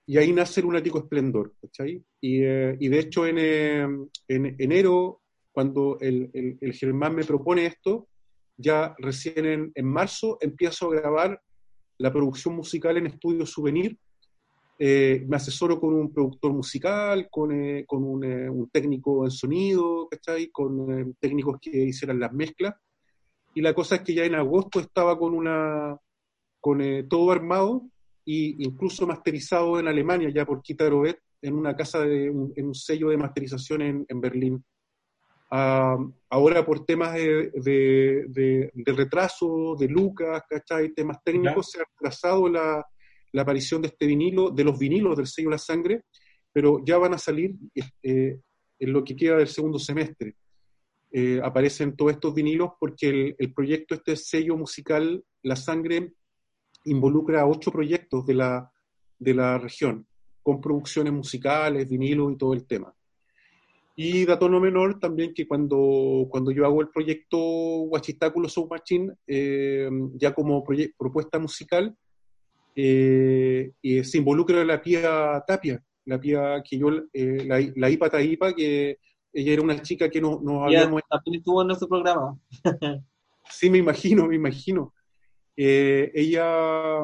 Y 0.05 0.17
ahí 0.17 0.31
nace 0.31 0.61
Lunático 0.61 0.99
Esplendor. 0.99 1.53
¿Cachai? 1.59 2.03
Y, 2.21 2.43
eh, 2.43 2.77
y 2.79 2.87
de 2.87 2.99
hecho, 2.99 3.25
en, 3.25 3.37
eh, 3.39 3.81
en 4.27 4.55
enero, 4.59 5.21
cuando 5.51 5.97
el, 5.99 6.29
el, 6.33 6.57
el, 6.61 6.73
Germán 6.73 7.15
me 7.15 7.23
propone 7.23 7.65
esto, 7.65 8.07
ya 8.57 8.93
recién 8.99 9.45
en, 9.47 9.71
en, 9.73 9.85
marzo 9.87 10.37
empiezo 10.39 10.91
a 10.91 10.95
grabar 11.01 11.41
la 11.97 12.13
producción 12.13 12.55
musical 12.55 12.95
en 12.97 13.07
Estudio 13.07 13.47
Souvenir. 13.47 13.97
Eh, 14.83 15.23
me 15.27 15.35
asesoro 15.35 15.79
con 15.79 15.93
un 15.93 16.11
productor 16.11 16.53
musical, 16.53 17.27
con, 17.29 17.51
eh, 17.51 17.85
con 17.85 18.03
un, 18.03 18.23
eh, 18.23 18.49
un, 18.49 18.67
técnico 18.71 19.23
en 19.25 19.29
sonido, 19.29 20.07
¿cachai? 20.09 20.49
con 20.49 21.13
técnicos 21.19 21.57
que 21.61 21.69
hicieran 21.83 22.19
las 22.19 22.33
mezclas. 22.33 22.73
Y 23.53 23.61
la 23.61 23.75
cosa 23.75 23.97
es 23.97 24.01
que 24.01 24.15
ya 24.15 24.25
en 24.25 24.33
agosto 24.33 24.79
estaba 24.79 25.19
con 25.19 25.35
una 25.35 25.95
con 26.59 26.79
todo 27.07 27.31
armado 27.31 27.83
e 28.25 28.55
incluso 28.57 29.05
masterizado 29.05 29.79
en 29.79 29.87
Alemania 29.87 30.29
ya 30.33 30.45
por 30.45 30.63
Kita 30.63 30.89
Robet, 30.89 31.19
en 31.43 31.53
una 31.53 31.75
casa, 31.75 31.99
de, 31.99 32.31
un- 32.31 32.51
en 32.55 32.65
un 32.67 32.73
sello 32.75 33.09
de 33.09 33.17
masterización 33.17 33.81
en, 33.83 34.05
en 34.07 34.19
Berlín. 34.19 34.63
Ah, 35.51 35.97
ahora 36.29 36.65
por 36.65 36.85
temas 36.85 37.13
de, 37.13 37.51
de- 37.53 38.25
de- 38.29 38.71
de 38.73 38.93
retraso, 38.93 39.75
de 39.77 39.87
Lucas, 39.89 40.41
¿cachai? 40.49 40.91
Temas 40.93 41.17
técnicos, 41.23 41.69
se 41.71 41.81
ha 41.81 41.83
retrasado 41.83 42.47
la, 42.49 42.83
la 43.31 43.43
aparición 43.43 43.81
de 43.81 43.89
este 43.89 44.05
vinilo, 44.05 44.49
de 44.49 44.63
los 44.63 44.77
vinilos 44.77 45.17
del 45.17 45.27
sello 45.27 45.49
La 45.49 45.57
Sangre, 45.57 46.03
pero 46.51 46.83
ya 46.85 46.97
van 46.97 47.13
a 47.13 47.17
salir 47.17 47.55
eh, 48.03 48.39
en 48.79 48.93
lo 48.93 49.03
que 49.03 49.15
queda 49.15 49.37
del 49.37 49.47
segundo 49.47 49.79
semestre. 49.79 50.35
Eh, 51.11 51.41
aparecen 51.43 51.95
todos 51.95 52.13
estos 52.13 52.33
vinilos 52.33 52.71
porque 52.79 53.35
el, 53.37 53.53
proyecto, 53.53 53.95
este 53.95 54.15
sello 54.15 54.57
musical, 54.57 55.23
La 55.43 55.55
Sangre, 55.55 56.13
involucra 56.85 57.41
a 57.41 57.47
ocho 57.47 57.71
proyectos 57.71 58.25
de 58.25 58.33
la, 58.33 58.71
de 59.19 59.33
la 59.33 59.57
región, 59.57 60.07
con 60.41 60.61
producciones 60.61 61.13
musicales, 61.13 61.87
vinilos 61.87 62.33
y 62.33 62.37
todo 62.37 62.53
el 62.53 62.65
tema. 62.65 62.93
Y 63.95 64.25
dato 64.25 64.47
no 64.47 64.59
menor 64.59 64.99
también 64.99 65.33
que 65.33 65.47
cuando, 65.47 66.25
cuando 66.29 66.51
yo 66.51 66.65
hago 66.65 66.81
el 66.81 66.89
proyecto 66.89 67.37
Huachistáculo 67.37 68.47
Soul 68.47 68.69
eh, 69.27 69.89
ya 70.15 70.33
como 70.33 70.63
propuesta 70.97 71.37
musical, 71.39 71.95
eh, 72.75 73.71
eh, 73.81 74.03
se 74.03 74.17
involucra 74.17 74.63
la 74.65 74.81
Pía 74.81 75.43
Tapia, 75.45 75.83
la 76.05 76.19
Pía 76.19 76.61
que 76.67 76.77
yo, 76.77 76.89
eh, 77.13 77.43
la, 77.45 77.59
la 77.75 77.89
Ipa 77.89 78.09
Taipa, 78.09 78.53
que 78.53 78.97
ella 79.33 79.53
era 79.53 79.61
una 79.61 79.81
chica 79.81 80.09
que 80.09 80.19
no- 80.21 80.39
nos 80.41 80.71
Ya 80.71 80.81
habíamos 80.83 81.01
también 81.09 81.39
estuvo 81.39 81.61
en 81.61 81.67
nuestro 81.67 81.87
programa. 81.87 82.37
Sí, 83.49 83.69
me 83.69 83.79
imagino, 83.79 84.27
me 84.27 84.35
imagino. 84.35 84.93
Eh, 85.57 86.09
ella, 86.13 87.03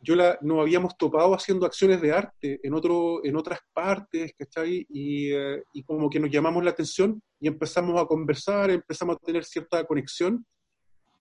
yo 0.00 0.14
la, 0.16 0.38
nos 0.40 0.60
habíamos 0.60 0.96
topado 0.96 1.34
haciendo 1.34 1.66
acciones 1.66 2.00
de 2.00 2.10
arte 2.12 2.58
en, 2.62 2.72
otro, 2.72 3.22
en 3.22 3.36
otras 3.36 3.58
partes, 3.74 4.32
¿cachai? 4.38 4.86
Y, 4.88 5.30
eh, 5.30 5.62
y 5.74 5.82
como 5.82 6.08
que 6.08 6.20
nos 6.20 6.30
llamamos 6.30 6.64
la 6.64 6.70
atención 6.70 7.20
y 7.38 7.48
empezamos 7.48 8.00
a 8.00 8.06
conversar, 8.06 8.70
empezamos 8.70 9.16
a 9.16 9.18
tener 9.26 9.44
cierta 9.44 9.84
conexión. 9.84 10.46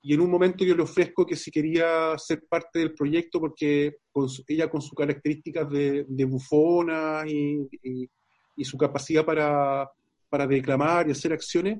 Y 0.09 0.13
en 0.13 0.21
un 0.21 0.31
momento 0.31 0.63
yo 0.63 0.73
le 0.73 0.83
ofrezco 0.83 1.25
que 1.25 1.35
si 1.35 1.51
quería 1.51 2.17
ser 2.17 2.41
parte 2.47 2.79
del 2.79 2.93
proyecto, 2.93 3.41
porque 3.41 3.97
con 4.09 4.29
su- 4.29 4.41
ella 4.47 4.69
con 4.69 4.81
sus 4.81 4.93
características 4.93 5.69
de, 5.69 6.05
de 6.07 6.25
bufona 6.25 7.23
y, 7.27 7.67
y- 7.83 8.09
y 8.55 8.63
su 8.63 8.77
capacidad 8.77 9.25
para, 9.25 9.89
para 10.29 10.47
declamar 10.47 11.07
y 11.07 11.11
hacer 11.11 11.33
acciones, 11.33 11.79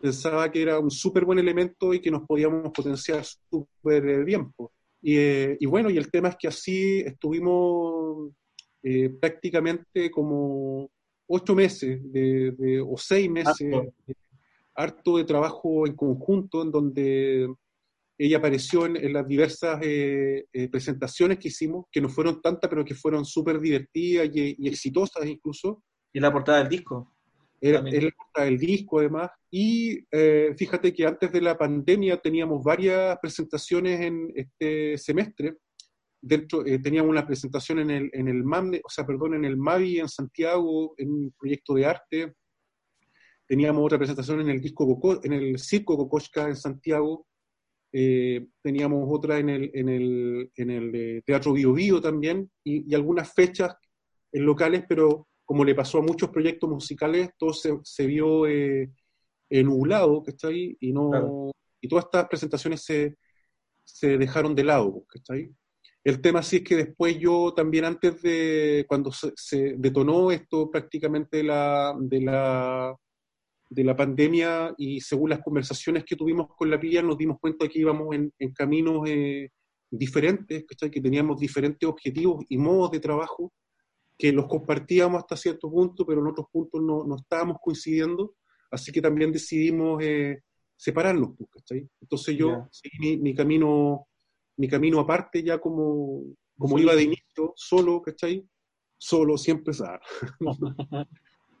pensaba 0.00 0.50
que 0.50 0.62
era 0.62 0.78
un 0.78 0.90
súper 0.90 1.26
buen 1.26 1.38
elemento 1.38 1.92
y 1.92 2.00
que 2.00 2.10
nos 2.10 2.22
podíamos 2.26 2.72
potenciar 2.72 3.22
súper 3.50 4.08
eh, 4.08 4.24
bien. 4.24 4.50
Y, 5.02 5.16
eh, 5.18 5.56
y 5.60 5.66
bueno, 5.66 5.90
y 5.90 5.98
el 5.98 6.10
tema 6.10 6.30
es 6.30 6.36
que 6.38 6.48
así 6.48 7.00
estuvimos 7.00 8.30
eh, 8.82 9.10
prácticamente 9.10 10.10
como 10.10 10.88
ocho 11.26 11.54
meses 11.54 12.00
de, 12.10 12.52
de- 12.52 12.80
o 12.80 12.96
seis 12.96 13.30
meses, 13.30 13.70
Harto. 13.74 13.92
Harto 14.80 15.18
de 15.18 15.24
trabajo 15.24 15.86
en 15.86 15.94
conjunto, 15.94 16.62
en 16.62 16.70
donde 16.70 17.48
ella 18.18 18.36
apareció 18.36 18.84
en, 18.84 18.96
en 18.96 19.14
las 19.14 19.26
diversas 19.26 19.80
eh, 19.82 20.44
eh, 20.52 20.68
presentaciones 20.68 21.38
que 21.38 21.48
hicimos, 21.48 21.86
que 21.90 22.02
no 22.02 22.08
fueron 22.10 22.42
tantas, 22.42 22.68
pero 22.68 22.84
que 22.84 22.94
fueron 22.94 23.24
súper 23.24 23.58
divertidas 23.58 24.28
y, 24.34 24.56
y 24.58 24.68
exitosas 24.68 25.26
incluso. 25.26 25.82
Y 26.12 26.20
la 26.20 26.30
portada 26.30 26.58
del 26.58 26.68
disco. 26.68 27.14
Era, 27.62 27.82
la 27.82 28.10
portada 28.10 28.46
del 28.46 28.58
disco, 28.58 28.98
además. 28.98 29.30
Y 29.50 30.00
eh, 30.10 30.54
fíjate 30.56 30.92
que 30.92 31.06
antes 31.06 31.30
de 31.32 31.40
la 31.40 31.56
pandemia 31.56 32.18
teníamos 32.18 32.62
varias 32.62 33.18
presentaciones 33.20 34.00
en 34.00 34.32
este 34.34 34.98
semestre. 34.98 35.56
Dentro, 36.22 36.62
teníamos 36.62 37.10
una 37.10 37.26
presentación 37.26 37.78
en 37.78 37.90
el, 37.90 38.10
en 38.12 38.28
el 38.28 38.44
MAMNE, 38.44 38.82
o 38.84 38.90
sea, 38.90 39.06
perdón, 39.06 39.34
en 39.34 39.46
el 39.46 39.56
MAVI 39.56 40.00
en 40.00 40.08
Santiago, 40.08 40.92
en 40.98 41.10
un 41.10 41.34
proyecto 41.38 41.72
de 41.72 41.86
arte. 41.86 42.34
Teníamos 43.50 43.84
otra 43.84 43.98
presentación 43.98 44.40
en 44.42 44.50
el 44.50 44.60
disco 44.60 44.86
Coco- 44.86 45.20
en 45.24 45.32
el 45.32 45.58
Circo 45.58 45.96
Kokoschka 45.96 46.46
en 46.46 46.54
Santiago. 46.54 47.26
Eh, 47.92 48.46
teníamos 48.62 49.08
otra 49.10 49.40
en 49.40 49.48
el, 49.48 49.70
en 49.74 49.88
el, 49.88 50.52
en 50.54 50.70
el 50.70 50.94
eh, 50.94 51.22
Teatro 51.26 51.52
Bio 51.54 51.72
Bio 51.72 52.00
también, 52.00 52.48
y, 52.62 52.88
y 52.88 52.94
algunas 52.94 53.34
fechas 53.34 53.74
en 54.30 54.46
locales, 54.46 54.84
pero 54.88 55.26
como 55.44 55.64
le 55.64 55.74
pasó 55.74 55.98
a 55.98 56.02
muchos 56.02 56.30
proyectos 56.30 56.70
musicales, 56.70 57.30
todo 57.36 57.52
se, 57.52 57.76
se 57.82 58.06
vio 58.06 58.46
eh, 58.46 58.92
eh, 59.50 59.64
nublado, 59.64 60.22
¿cachai? 60.22 60.76
Y, 60.78 60.92
no, 60.92 61.10
Claro. 61.10 61.50
y 61.80 61.88
todas 61.88 62.04
estas 62.04 62.28
presentaciones 62.28 62.84
se, 62.84 63.16
se 63.84 64.16
dejaron 64.16 64.54
de 64.54 64.62
lado, 64.62 65.04
¿cachai? 65.08 65.50
El 66.04 66.20
tema 66.20 66.44
sí 66.44 66.58
es 66.58 66.62
que 66.62 66.76
después 66.76 67.18
yo 67.18 67.52
también 67.52 67.84
antes 67.84 68.22
de, 68.22 68.84
cuando 68.88 69.10
se, 69.10 69.32
se 69.34 69.74
detonó 69.76 70.30
esto 70.30 70.70
prácticamente 70.70 71.42
la, 71.42 71.96
de 71.98 72.20
la, 72.20 72.96
de 73.70 73.84
la 73.84 73.96
pandemia 73.96 74.74
y 74.76 75.00
según 75.00 75.30
las 75.30 75.40
conversaciones 75.40 76.04
que 76.04 76.16
tuvimos 76.16 76.48
con 76.56 76.68
la 76.68 76.78
PIA 76.78 77.02
nos 77.02 77.16
dimos 77.16 77.38
cuenta 77.40 77.68
que 77.68 77.78
íbamos 77.78 78.14
en, 78.14 78.32
en 78.38 78.52
caminos 78.52 79.08
eh, 79.08 79.50
diferentes, 79.90 80.64
¿cachai? 80.66 80.90
que 80.90 81.00
teníamos 81.00 81.38
diferentes 81.38 81.88
objetivos 81.88 82.44
y 82.48 82.58
modos 82.58 82.90
de 82.90 83.00
trabajo 83.00 83.52
que 84.18 84.32
los 84.32 84.46
compartíamos 84.46 85.22
hasta 85.22 85.36
cierto 85.36 85.70
punto, 85.70 86.04
pero 86.04 86.20
en 86.20 86.26
otros 86.26 86.46
puntos 86.52 86.82
no, 86.82 87.04
no 87.04 87.16
estábamos 87.16 87.56
coincidiendo, 87.62 88.34
así 88.70 88.92
que 88.92 89.00
también 89.00 89.32
decidimos 89.32 90.02
eh, 90.02 90.42
separarnos, 90.76 91.30
pues, 91.38 91.48
¿cachai? 91.50 91.88
Entonces 92.00 92.36
yo 92.36 92.68
seguí 92.70 92.98
mi, 92.98 93.16
mi 93.16 93.34
camino 93.34 94.08
mi 94.60 94.68
camino 94.68 95.00
aparte 95.00 95.42
ya 95.42 95.58
como, 95.58 96.22
como 96.58 96.78
iba 96.78 96.94
de 96.94 97.04
inicio, 97.04 97.54
solo, 97.56 98.02
¿cachai? 98.02 98.46
Solo, 98.98 99.38
siempre 99.38 99.72
empezar. 99.72 100.00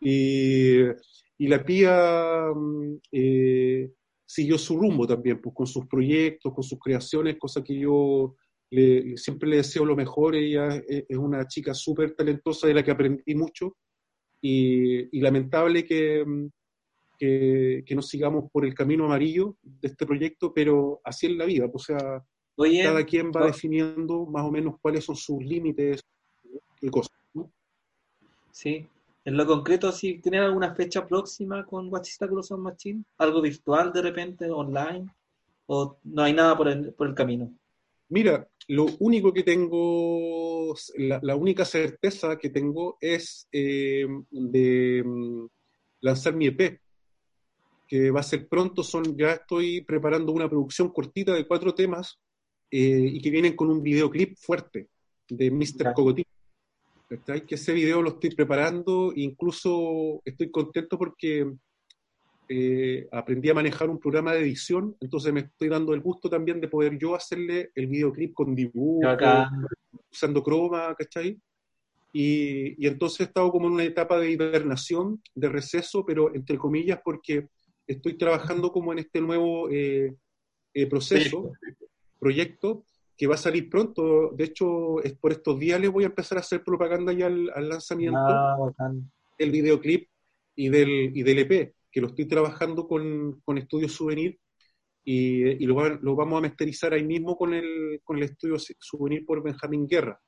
y, 0.02 0.82
y 1.40 1.48
la 1.48 1.64
pía 1.64 2.50
mm, 2.54 2.98
eh, 3.12 3.90
siguió 4.26 4.58
su 4.58 4.76
rumbo 4.78 5.06
también, 5.06 5.40
pues 5.40 5.54
con 5.54 5.66
sus 5.66 5.86
proyectos, 5.86 6.52
con 6.52 6.62
sus 6.62 6.78
creaciones, 6.78 7.38
cosa 7.38 7.64
que 7.64 7.78
yo 7.78 8.36
le- 8.70 9.16
siempre 9.16 9.48
le 9.48 9.56
deseo 9.56 9.86
lo 9.86 9.96
mejor. 9.96 10.34
Ella 10.36 10.68
es, 10.86 11.16
una 11.16 11.48
chica 11.48 11.72
súper 11.72 12.14
talentosa 12.14 12.66
de 12.66 12.74
la 12.74 12.82
que 12.84 12.90
aprendí 12.90 13.34
mucho 13.34 13.74
y, 14.42 15.16
y 15.16 15.20
lamentable 15.22 15.86
que, 15.86 16.22
mm, 16.26 16.46
que, 17.18 17.84
que 17.86 17.94
no 17.94 18.02
sigamos 18.02 18.50
por 18.52 18.66
el 18.66 18.74
camino 18.74 19.06
amarillo 19.06 19.56
de 19.62 19.88
este 19.88 20.04
proyecto, 20.04 20.52
pero 20.52 21.00
así 21.04 21.26
es 21.26 21.32
la 21.36 21.46
vida, 21.46 21.70
o 21.72 21.78
sea, 21.78 22.22
Oye, 22.56 22.82
cada 22.82 23.02
quien 23.06 23.28
va 23.34 23.40
no- 23.40 23.46
definiendo 23.46 24.26
más 24.26 24.44
o 24.44 24.50
menos 24.50 24.74
cuáles 24.82 25.04
son 25.06 25.16
sus 25.16 25.42
límites 25.42 26.02
y 26.82 26.90
cosas. 26.90 27.16
¿no? 27.32 27.50
sí. 28.52 28.86
En 29.24 29.36
lo 29.36 29.46
concreto, 29.46 29.92
si 29.92 30.20
tienen 30.20 30.42
alguna 30.42 30.74
fecha 30.74 31.06
próxima 31.06 31.64
con 31.64 31.92
Watchistáculo 31.92 32.42
Sound 32.42 32.64
Machine, 32.64 33.04
algo 33.18 33.42
virtual 33.42 33.92
de 33.92 34.02
repente, 34.02 34.50
online, 34.50 35.06
o 35.66 35.98
no 36.04 36.22
hay 36.22 36.32
nada 36.32 36.56
por 36.56 36.68
el, 36.68 36.92
por 36.94 37.06
el 37.08 37.14
camino. 37.14 37.52
Mira, 38.08 38.48
lo 38.68 38.86
único 38.98 39.32
que 39.32 39.44
tengo, 39.44 40.74
la, 40.96 41.20
la 41.22 41.36
única 41.36 41.64
certeza 41.64 42.36
que 42.38 42.50
tengo 42.50 42.96
es 43.00 43.46
eh, 43.52 44.06
de 44.30 45.02
mm, 45.04 45.46
lanzar 46.00 46.34
mi 46.34 46.46
EP, 46.46 46.80
que 47.86 48.10
va 48.10 48.20
a 48.20 48.24
ser 48.24 48.48
pronto. 48.48 48.82
Son, 48.82 49.16
ya 49.16 49.32
estoy 49.32 49.82
preparando 49.82 50.32
una 50.32 50.48
producción 50.48 50.88
cortita 50.88 51.34
de 51.34 51.46
cuatro 51.46 51.74
temas 51.74 52.18
eh, 52.70 53.10
y 53.12 53.20
que 53.20 53.30
vienen 53.30 53.54
con 53.54 53.70
un 53.70 53.82
videoclip 53.82 54.36
fuerte 54.38 54.88
de 55.28 55.50
Mr. 55.50 55.84
Ya. 55.84 55.94
¿Cachai? 57.10 57.44
Que 57.44 57.56
ese 57.56 57.72
video 57.72 58.02
lo 58.02 58.10
estoy 58.10 58.30
preparando, 58.30 59.12
incluso 59.16 60.22
estoy 60.24 60.50
contento 60.50 60.96
porque 60.96 61.52
eh, 62.48 63.08
aprendí 63.10 63.50
a 63.50 63.54
manejar 63.54 63.90
un 63.90 63.98
programa 63.98 64.32
de 64.32 64.40
edición, 64.40 64.96
entonces 65.00 65.32
me 65.32 65.40
estoy 65.40 65.68
dando 65.68 65.92
el 65.92 66.00
gusto 66.00 66.30
también 66.30 66.60
de 66.60 66.68
poder 66.68 66.96
yo 66.98 67.16
hacerle 67.16 67.70
el 67.74 67.88
videoclip 67.88 68.32
con 68.32 68.54
dibujo, 68.54 69.08
usando 70.10 70.42
croma, 70.42 70.94
¿cachai? 70.96 71.36
Y, 72.12 72.84
y 72.84 72.86
entonces 72.86 73.20
he 73.20 73.24
estado 73.24 73.50
como 73.50 73.66
en 73.66 73.74
una 73.74 73.84
etapa 73.84 74.18
de 74.18 74.30
hibernación, 74.30 75.20
de 75.34 75.48
receso, 75.48 76.04
pero 76.06 76.32
entre 76.34 76.58
comillas 76.58 77.00
porque 77.04 77.48
estoy 77.88 78.16
trabajando 78.16 78.70
como 78.70 78.92
en 78.92 79.00
este 79.00 79.20
nuevo 79.20 79.68
eh, 79.68 80.14
eh, 80.74 80.86
proceso, 80.86 81.52
proyecto, 82.20 82.84
que 83.20 83.26
va 83.28 83.34
a 83.36 83.38
salir 83.38 83.68
pronto. 83.68 84.30
De 84.34 84.44
hecho, 84.44 85.02
es 85.04 85.12
por 85.14 85.32
estos 85.32 85.60
días 85.60 85.78
les 85.80 85.90
voy 85.92 86.04
a 86.04 86.08
empezar 86.08 86.38
a 86.38 86.42
hacer 86.42 86.64
propaganda 86.64 87.12
ya 87.12 87.26
al, 87.26 87.50
al 87.54 87.68
lanzamiento 87.68 88.18
ah, 88.26 88.56
del 89.38 89.50
videoclip 89.52 90.08
y 90.56 90.70
del, 90.70 91.16
y 91.16 91.22
del 91.22 91.40
EP, 91.40 91.74
que 91.92 92.00
lo 92.00 92.08
estoy 92.08 92.26
trabajando 92.26 92.88
con, 92.88 93.40
con 93.44 93.58
Estudio 93.58 93.88
Souvenir 93.90 94.38
y, 95.04 95.42
y 95.62 95.66
lo, 95.66 95.74
va- 95.76 95.98
lo 96.02 96.16
vamos 96.16 96.38
a 96.38 96.42
masterizar 96.48 96.94
ahí 96.94 97.04
mismo 97.04 97.36
con 97.36 97.54
el, 97.54 98.00
con 98.04 98.16
el 98.18 98.24
Estudio 98.24 98.56
Souvenir 98.78 99.26
por 99.26 99.42
Benjamín 99.42 99.86
Guerra. 99.86 100.20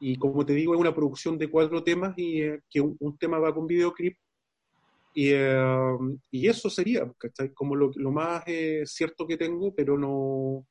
Y 0.00 0.16
como 0.16 0.46
te 0.46 0.54
digo, 0.54 0.74
es 0.74 0.80
una 0.80 0.94
producción 0.94 1.38
de 1.38 1.50
cuatro 1.50 1.82
temas 1.84 2.14
y 2.18 2.42
eh, 2.42 2.60
que 2.70 2.80
un, 2.80 2.96
un 3.00 3.18
tema 3.18 3.38
va 3.40 3.54
con 3.54 3.66
videoclip. 3.66 4.16
Y, 5.14 5.30
eh, 5.32 5.96
y 6.30 6.48
eso 6.48 6.70
sería, 6.70 7.10
¿cachai? 7.18 7.52
Como 7.52 7.76
lo, 7.76 7.90
lo 7.96 8.12
más 8.12 8.44
eh, 8.46 8.82
cierto 8.86 9.26
que 9.26 9.36
tengo, 9.36 9.74
pero 9.74 9.98
no, 9.98 10.66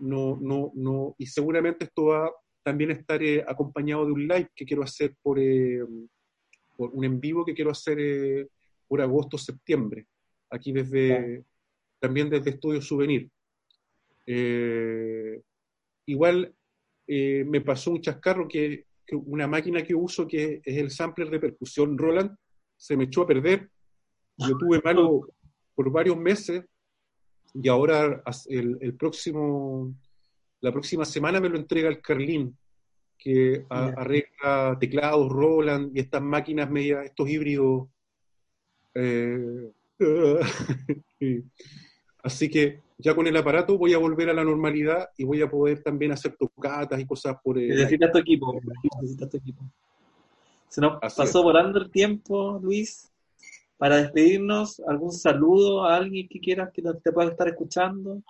no, 0.00 0.38
no, 0.40 0.72
no, 0.74 1.14
y 1.18 1.26
seguramente 1.26 1.84
esto 1.84 2.06
va 2.06 2.30
también 2.62 2.90
estaré 2.90 3.42
acompañado 3.46 4.06
de 4.06 4.12
un 4.12 4.28
live 4.28 4.50
que 4.54 4.64
quiero 4.64 4.82
hacer 4.82 5.14
por, 5.22 5.38
eh, 5.38 5.80
por 6.76 6.90
un 6.92 7.04
en 7.04 7.20
vivo 7.20 7.44
que 7.44 7.54
quiero 7.54 7.70
hacer 7.70 7.98
eh, 7.98 8.48
por 8.86 9.00
agosto-septiembre, 9.00 10.06
aquí 10.50 10.72
desde, 10.72 11.44
también 11.98 12.28
desde 12.28 12.50
Estudio 12.50 12.82
Souvenir. 12.82 13.30
Eh, 14.26 15.40
igual 16.06 16.54
me 17.08 17.60
pasó 17.60 17.90
un 17.90 18.00
chascarro 18.00 18.46
que, 18.46 18.84
que, 19.04 19.16
una 19.16 19.48
máquina 19.48 19.82
que 19.82 19.96
uso, 19.96 20.28
que 20.28 20.60
es 20.64 20.76
el 20.76 20.90
sampler 20.90 21.28
de 21.28 21.40
percusión 21.40 21.98
Roland, 21.98 22.36
se 22.76 22.96
me 22.96 23.04
echó 23.04 23.22
a 23.22 23.26
perder. 23.26 23.68
Yo 24.36 24.56
tuve 24.56 24.80
malo 24.84 25.22
por 25.74 25.90
varios 25.90 26.16
meses 26.16 26.64
y 27.54 27.68
ahora 27.68 28.22
el, 28.48 28.78
el 28.80 28.94
próximo 28.94 29.94
la 30.60 30.72
próxima 30.72 31.04
semana 31.04 31.40
me 31.40 31.48
lo 31.48 31.56
entrega 31.56 31.88
el 31.88 32.00
Carlín, 32.00 32.56
que 33.16 33.64
arregla 33.68 34.76
teclados, 34.78 35.28
Roland 35.30 35.96
y 35.96 36.00
estas 36.00 36.22
máquinas 36.22 36.70
medias, 36.70 37.06
estos 37.06 37.28
híbridos. 37.28 37.88
Eh, 38.94 39.70
así 42.22 42.50
que 42.50 42.80
ya 42.98 43.14
con 43.14 43.26
el 43.26 43.36
aparato 43.36 43.78
voy 43.78 43.94
a 43.94 43.98
volver 43.98 44.28
a 44.28 44.34
la 44.34 44.44
normalidad 44.44 45.08
y 45.16 45.24
voy 45.24 45.40
a 45.40 45.50
poder 45.50 45.82
también 45.82 46.12
hacer 46.12 46.36
tocatas 46.36 47.00
y 47.00 47.06
cosas 47.06 47.36
por... 47.42 47.58
Eh, 47.58 47.68
necesitas 47.68 48.12
tu 48.12 48.18
equipo, 48.18 48.60
necesitas 49.00 49.30
tu 49.30 49.36
equipo. 49.38 49.62
Se 50.68 50.80
nos 50.80 51.00
pasó 51.00 51.42
volando 51.42 51.78
el 51.80 51.90
tiempo, 51.90 52.58
Luis. 52.62 53.09
Para 53.80 53.96
despedirnos, 53.96 54.78
¿algún 54.86 55.10
saludo 55.10 55.84
a 55.84 55.96
alguien 55.96 56.28
que 56.28 56.38
quieras 56.38 56.68
que 56.70 56.82
te 56.82 57.12
pueda 57.12 57.30
estar 57.30 57.48
escuchando? 57.48 58.22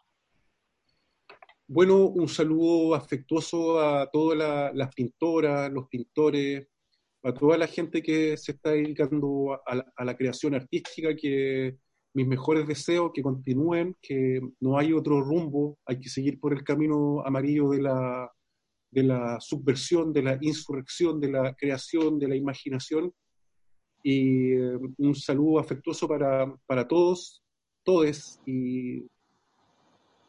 Bueno, 1.67 2.07
un 2.07 2.29
saludo 2.29 2.95
afectuoso 2.95 3.81
a 3.81 4.09
todas 4.13 4.73
las 4.73 4.95
pintoras, 4.95 5.69
los 5.73 5.89
pintores, 5.89 6.69
a 7.25 7.35
toda 7.35 7.59
la 7.59 7.67
gente 7.67 8.01
que 8.01 8.37
se 8.37 8.53
está 8.53 8.71
dedicando 8.71 9.61
a, 9.67 10.05
la, 10.05 10.17
creación 10.17 10.55
artística, 10.55 11.17
que 11.17 11.79
mis 12.15 12.29
mejores 12.29 12.69
deseos, 12.69 13.11
que 13.13 13.21
continúen, 13.21 13.97
que 14.01 14.41
no 14.61 14.79
hay 14.79 14.93
otro 14.93 15.21
rumbo, 15.21 15.81
hay 15.85 15.99
que 15.99 16.11
seguir 16.11 16.39
por 16.39 16.53
el 16.53 16.63
camino 16.63 17.27
amarillo 17.27 17.71
de 17.71 17.83
la, 17.83 18.31
de 18.93 19.03
la 19.03 19.41
subversión, 19.41 20.13
de 20.13 20.23
la 20.23 20.39
insurrección, 20.41 21.19
de 21.19 21.33
la 21.33 21.55
creación, 21.57 22.21
de 22.21 22.29
la 22.29 22.37
imaginación. 22.37 23.13
Y 24.03 24.53
eh, 24.53 24.79
un 24.99 25.15
saludo 25.15 25.59
afectuoso 25.59 26.09
para, 26.09 26.53
para 26.67 26.87
todos, 26.89 27.43
todes, 27.85 28.41
y 28.47 29.05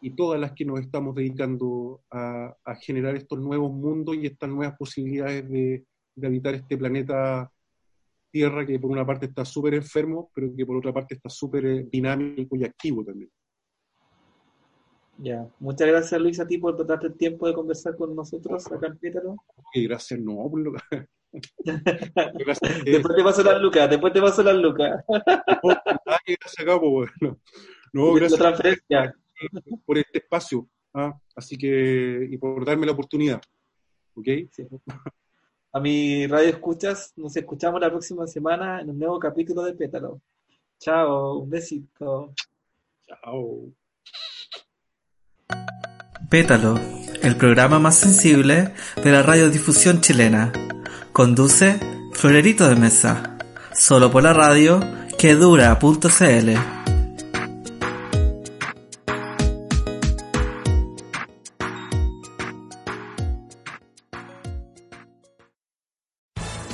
y 0.01 0.09
todas 0.15 0.39
las 0.39 0.53
que 0.53 0.65
nos 0.65 0.79
estamos 0.79 1.15
dedicando 1.15 2.01
a, 2.09 2.55
generar 2.81 3.15
estos 3.15 3.39
nuevos 3.39 3.71
mundos 3.71 4.15
y 4.15 4.25
estas 4.25 4.49
nuevas 4.49 4.75
posibilidades 4.77 5.47
de, 5.47 5.85
habitar 6.23 6.55
este 6.55 6.77
planeta 6.77 7.49
Tierra 8.31 8.65
que 8.65 8.79
por 8.79 8.89
una 8.89 9.05
parte 9.05 9.25
está 9.25 9.43
súper 9.43 9.73
enfermo, 9.73 10.31
pero 10.33 10.55
que 10.55 10.65
por 10.65 10.77
otra 10.77 10.93
parte 10.93 11.15
está 11.15 11.27
súper 11.29 11.65
eh, 11.65 11.87
dinámico 11.91 12.55
y 12.55 12.63
activo 12.63 13.03
también. 13.03 13.29
Ya, 15.23 15.47
muchas 15.59 15.87
gracias 15.87 16.19
Luis 16.19 16.39
a 16.39 16.47
ti 16.47 16.57
por 16.57 16.83
darte 16.83 17.05
el 17.05 17.13
tiempo 17.13 17.45
de 17.45 17.53
conversar 17.53 17.95
con 17.95 18.15
nosotros 18.15 18.65
acá 18.71 18.87
en 18.87 18.97
Pétalo. 18.97 19.35
gracias, 19.75 20.19
no, 20.19 20.49
por 20.49 20.59
lo... 20.59 20.73
después 22.85 23.15
te 23.15 23.23
paso 23.23 23.43
las 23.43 23.61
lucas, 23.61 23.87
después 23.87 24.13
te 24.13 24.19
paso 24.19 24.41
las 24.41 24.55
lucas. 24.55 25.05
no, 27.93 28.13
gracias. 28.15 28.39
La 28.39 28.51
transferencia 28.51 29.15
por 29.85 29.99
este 29.99 30.17
espacio, 30.17 30.67
¿ah? 30.95 31.15
así 31.35 31.55
que, 31.55 32.27
y 32.27 32.37
por 32.37 32.65
darme 32.65 32.87
la 32.87 32.93
oportunidad. 32.93 33.39
¿Ok? 34.15 34.27
A 35.73 35.79
mi 35.79 36.25
radio 36.25 36.49
escuchas, 36.49 37.13
nos 37.15 37.37
escuchamos 37.37 37.79
la 37.79 37.91
próxima 37.91 38.25
semana 38.25 38.81
en 38.81 38.89
un 38.89 38.97
nuevo 38.97 39.19
capítulo 39.19 39.61
de 39.61 39.73
Pétalo. 39.73 40.19
Chao, 40.79 41.37
un 41.37 41.49
besito. 41.51 42.33
Chao. 43.05 43.71
Pétalo, 46.29 46.79
el 47.21 47.35
programa 47.35 47.79
más 47.79 47.97
sensible 47.97 48.73
de 49.03 49.11
la 49.11 49.21
radiodifusión 49.21 50.01
chilena. 50.01 50.51
Conduce 51.11 51.79
Florerito 52.13 52.67
de 52.69 52.75
Mesa, 52.75 53.37
solo 53.73 54.11
por 54.11 54.23
la 54.23 54.33
radio 54.33 54.79
que 55.17 55.35
dura.cl. 55.35 56.80